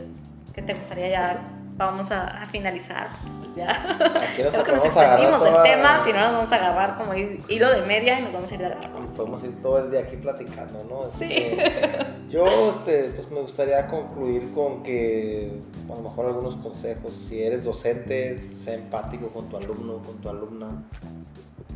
[0.54, 1.42] ¿qué te gustaría ya?
[1.78, 3.10] Vamos a, a finalizar.
[3.40, 3.98] Pues ya.
[4.36, 7.70] Creo que nos extendimos del tema, si no nos vamos a agarrar como hi- hilo
[7.74, 9.00] de media y nos vamos a ir de largo.
[9.16, 11.10] Podemos ir todo el día aquí platicando, ¿no?
[11.18, 11.28] Sí.
[11.30, 15.60] Este, yo, este, pues me gustaría concluir con que,
[15.92, 17.14] a lo mejor algunos consejos.
[17.28, 20.68] Si eres docente, sé empático con tu alumno, con tu alumna.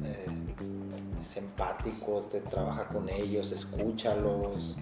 [0.05, 0.25] Eh,
[1.33, 4.75] sé empático, este, trabaja con ellos, escúchalos,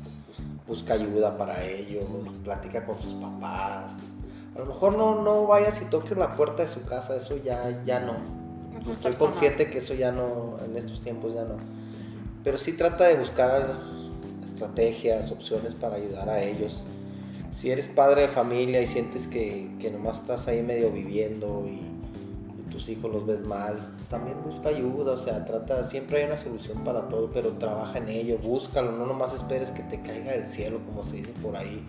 [0.67, 2.05] busca ayuda para ellos,
[2.43, 3.91] platica con sus papás.
[4.55, 7.83] A lo mejor no, no vayas y toques la puerta de su casa, eso ya,
[7.83, 8.17] ya no.
[8.79, 11.55] Eso Estoy consciente que eso ya no, en estos tiempos ya no.
[12.43, 13.79] Pero sí trata de buscar
[14.45, 16.83] estrategias, opciones para ayudar a ellos.
[17.55, 21.92] Si eres padre de familia y sientes que, que nomás estás ahí medio viviendo y
[22.73, 23.77] tus hijos los ves mal,
[24.09, 28.09] también busca ayuda, o sea, trata, siempre hay una solución para todo, pero trabaja en
[28.09, 31.85] ello, búscalo, no nomás esperes que te caiga del cielo, como se dice por ahí.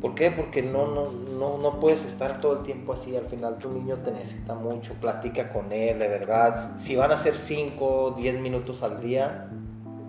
[0.00, 0.30] ¿Por qué?
[0.30, 3.16] Porque no, no, no, no puedes estar todo el tiempo así.
[3.16, 4.94] Al final tu niño te necesita mucho.
[4.94, 6.76] Platica con él, de verdad.
[6.78, 9.48] Si van a ser 5, 10 minutos al día,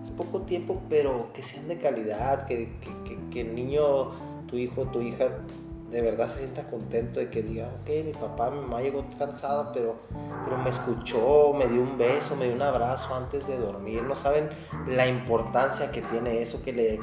[0.03, 2.45] es poco tiempo, pero que sean de calidad.
[2.45, 4.11] Que, que, que, que el niño,
[4.47, 5.29] tu hijo, tu hija,
[5.89, 9.71] de verdad se sienta contento de que diga, ok, mi papá, mi mamá llegó cansada,
[9.73, 9.95] pero,
[10.45, 14.03] pero me escuchó, me dio un beso, me dio un abrazo antes de dormir.
[14.03, 14.49] No saben
[14.87, 16.99] la importancia que tiene eso, que le,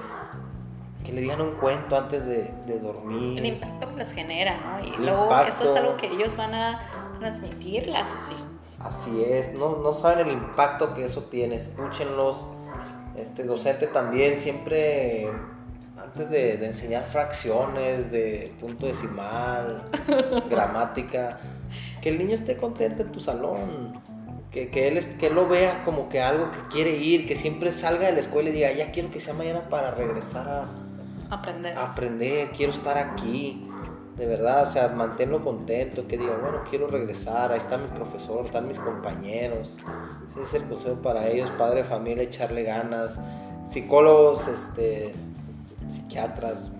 [1.05, 3.39] que le digan un cuento antes de, de dormir.
[3.39, 4.87] El impacto que les genera, ¿no?
[4.87, 5.63] Y El luego impacto.
[5.65, 6.81] eso es algo que ellos van a
[7.19, 8.47] transmitirle a sus hijos.
[8.79, 12.47] Así es, no, no saben el impacto que eso tiene, escúchenlos.
[13.17, 15.31] Este docente también siempre,
[16.17, 19.83] antes de, de enseñar fracciones, de punto decimal,
[20.51, 21.39] gramática,
[22.01, 24.01] que el niño esté contento en tu salón,
[24.51, 27.37] que, que él, es- que él lo vea como que algo que quiere ir, que
[27.37, 30.65] siempre salga de la escuela y diga, ya quiero que sea mañana para regresar a,
[31.35, 31.77] Aprender.
[31.77, 33.69] aprender, quiero estar aquí,
[34.17, 38.47] de verdad, o sea, manténlo contento, que diga, bueno, quiero regresar, ahí está mi profesor,
[38.47, 39.77] están mis compañeros,
[40.33, 43.19] ese es el consejo para ellos, padre de familia, echarle ganas,
[43.69, 45.13] psicólogos, este,
[45.93, 46.71] psiquiatras,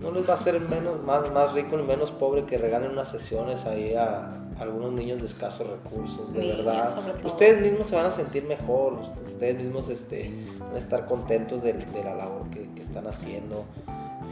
[0.00, 3.08] no les va a ser menos, más, más rico ni menos pobre que regalen unas
[3.08, 6.94] sesiones ahí a, algunos niños de escasos recursos, de Niños, verdad.
[7.24, 8.94] Ustedes mismos se van a sentir mejor,
[9.32, 13.64] ustedes mismos este, van a estar contentos de, de la labor que, que están haciendo.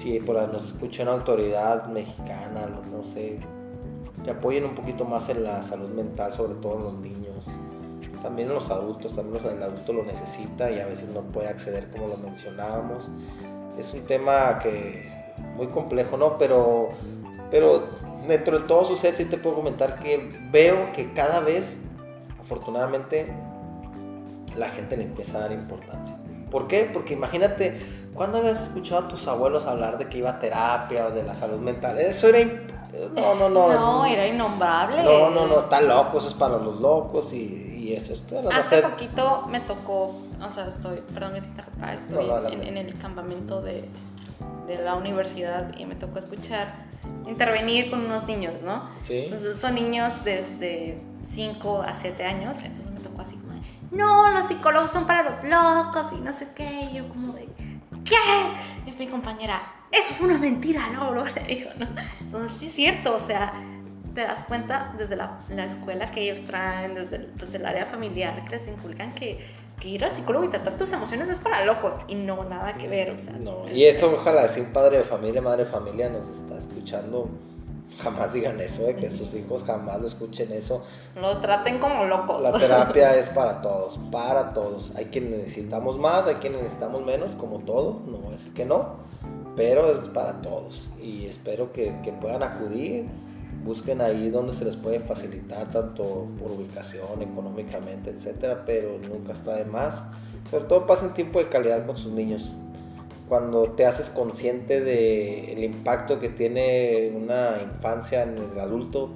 [0.03, 3.39] Si por ahí nos escucha una autoridad mexicana, no, no sé,
[4.22, 7.47] que apoyen un poquito más en la salud mental, sobre todo en los niños.
[8.22, 11.49] También en los adultos, también los- el adulto lo necesita y a veces no puede
[11.49, 13.09] acceder como lo mencionábamos.
[13.79, 15.11] Es un tema que
[15.57, 16.39] muy complejo, ¿no?
[16.39, 16.91] Pero,
[17.51, 17.85] pero
[18.26, 21.76] dentro de todo sucede, sí te puedo comentar que veo que cada vez
[22.41, 23.33] afortunadamente
[24.57, 26.16] la gente le empieza a dar importancia.
[26.51, 26.89] ¿Por qué?
[26.93, 27.81] Porque imagínate,
[28.14, 31.35] ¿cuándo habías escuchado a tus abuelos hablar de que iba a terapia o de la
[31.35, 31.99] salud mental?
[31.99, 32.45] Eso era...
[33.14, 33.68] No, no, no.
[33.99, 35.03] No, era innombrable.
[35.03, 38.51] No, no, no, está loco, eso es para los locos y, y eso es todo.
[38.51, 43.61] Hace poquito me tocó, o sea, estoy, perdón me interrumpa, estoy en, en, el campamento
[43.61, 43.89] de,
[44.66, 46.89] de la universidad y me tocó escuchar
[47.26, 48.89] intervenir con unos niños, ¿no?
[49.03, 49.24] Sí.
[49.24, 50.99] Entonces son niños desde
[51.30, 53.61] 5 a 7 años, entonces me tocó así como de,
[53.91, 57.49] no, los psicólogos son para los locos y no sé qué, y yo como de,
[58.05, 58.16] ¿qué?
[58.86, 59.61] Y mi compañera,
[59.91, 61.86] eso es una mentira, no, bro, le dijo, ¿no?
[62.20, 63.53] Entonces sí es cierto, o sea,
[64.14, 67.86] te das cuenta desde la, la escuela que ellos traen, desde el, desde el área
[67.86, 71.64] familiar que les inculcan que que ir al psicólogo y tratar tus emociones es para
[71.64, 73.35] locos y no nada que ver, o sea.
[73.35, 77.29] No, y eso ojalá si un padre de familia, madre de familia nos está escuchando,
[78.01, 80.85] jamás digan eso, de que sus hijos jamás lo escuchen eso.
[81.16, 82.43] Lo traten como locos.
[82.43, 84.93] La terapia es para todos, para todos.
[84.97, 88.97] Hay quienes necesitamos más, hay quienes necesitamos menos, como todo, no decir que no,
[89.57, 90.91] pero es para todos.
[91.01, 93.07] Y espero que, que puedan acudir
[93.65, 99.57] busquen ahí donde se les puede facilitar tanto por ubicación, económicamente, etcétera, pero nunca está
[99.57, 99.95] de más.
[100.51, 102.57] Sobre todo pasen tiempo de calidad con sus niños.
[103.29, 109.11] Cuando te haces consciente del impacto que tiene una infancia en el adulto,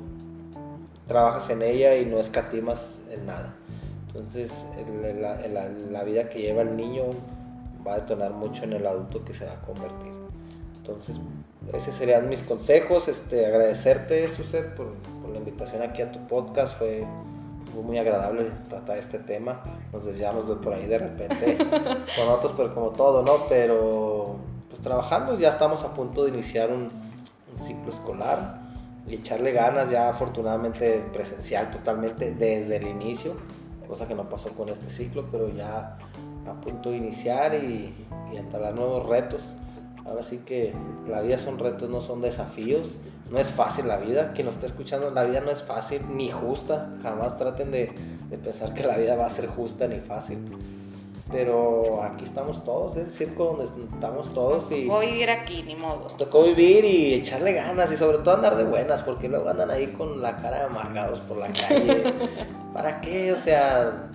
[1.08, 2.78] trabajas en ella y no escatimas
[3.10, 3.54] en nada.
[4.08, 4.52] Entonces,
[5.18, 7.04] la, la, la vida que lleva el niño
[7.86, 10.12] va a detonar mucho en el adulto que se va a convertir.
[10.76, 11.18] Entonces,
[11.72, 13.08] esos serían mis consejos.
[13.08, 16.76] Este, agradecerte, Suset, por, por la invitación aquí a tu podcast.
[16.76, 17.04] Fue,
[17.82, 19.62] muy agradable tratar este tema.
[19.92, 21.56] Nos desviamos de por ahí de repente
[22.16, 23.46] con otros, pero como todo, ¿no?
[23.48, 24.36] Pero
[24.68, 28.60] pues trabajando, ya estamos a punto de iniciar un, un ciclo escolar
[29.06, 33.32] y echarle ganas ya afortunadamente presencial totalmente desde el inicio,
[33.88, 35.96] cosa que no pasó con este ciclo, pero ya
[36.46, 37.94] a punto de iniciar y,
[38.32, 39.42] y entrar nuevos retos.
[40.06, 40.72] Ahora sí que
[41.08, 42.88] la vida son retos, no son desafíos.
[43.30, 44.32] No es fácil la vida.
[44.34, 46.90] Quien nos está escuchando, la vida no es fácil ni justa.
[47.02, 47.92] Jamás traten de,
[48.28, 50.38] de pensar que la vida va a ser justa ni fácil.
[51.32, 54.70] Pero aquí estamos todos, es el circo donde estamos todos.
[54.70, 56.00] y tocó vivir aquí, ni modo.
[56.02, 59.70] Nos tocó vivir y echarle ganas y sobre todo andar de buenas, porque luego andan
[59.70, 62.12] ahí con la cara de amargados por la calle.
[62.74, 63.32] ¿Para qué?
[63.32, 64.10] O sea,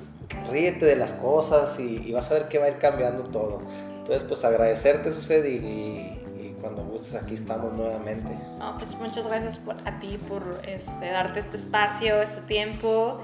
[0.52, 3.62] ríete de las cosas y, y vas a ver que va a ir cambiando todo.
[4.08, 8.30] Entonces, pues agradecerte, Suced, y, y, cuando gustes aquí estamos nuevamente.
[8.58, 13.20] No, pues muchas gracias por, a ti por este, darte este espacio, este tiempo,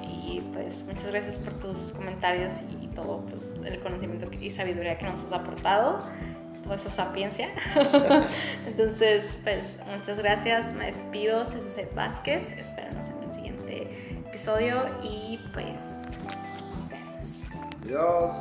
[0.00, 5.06] y pues muchas gracias por tus comentarios y todo pues, el conocimiento y sabiduría que
[5.06, 6.04] nos has aportado,
[6.62, 7.48] toda esa sapiencia.
[8.68, 9.64] Entonces, pues
[9.98, 15.74] muchas gracias, me despido, soy Suced Vázquez, espéranos en el siguiente episodio y pues
[16.76, 17.42] nos vemos.
[17.82, 18.32] Adiós.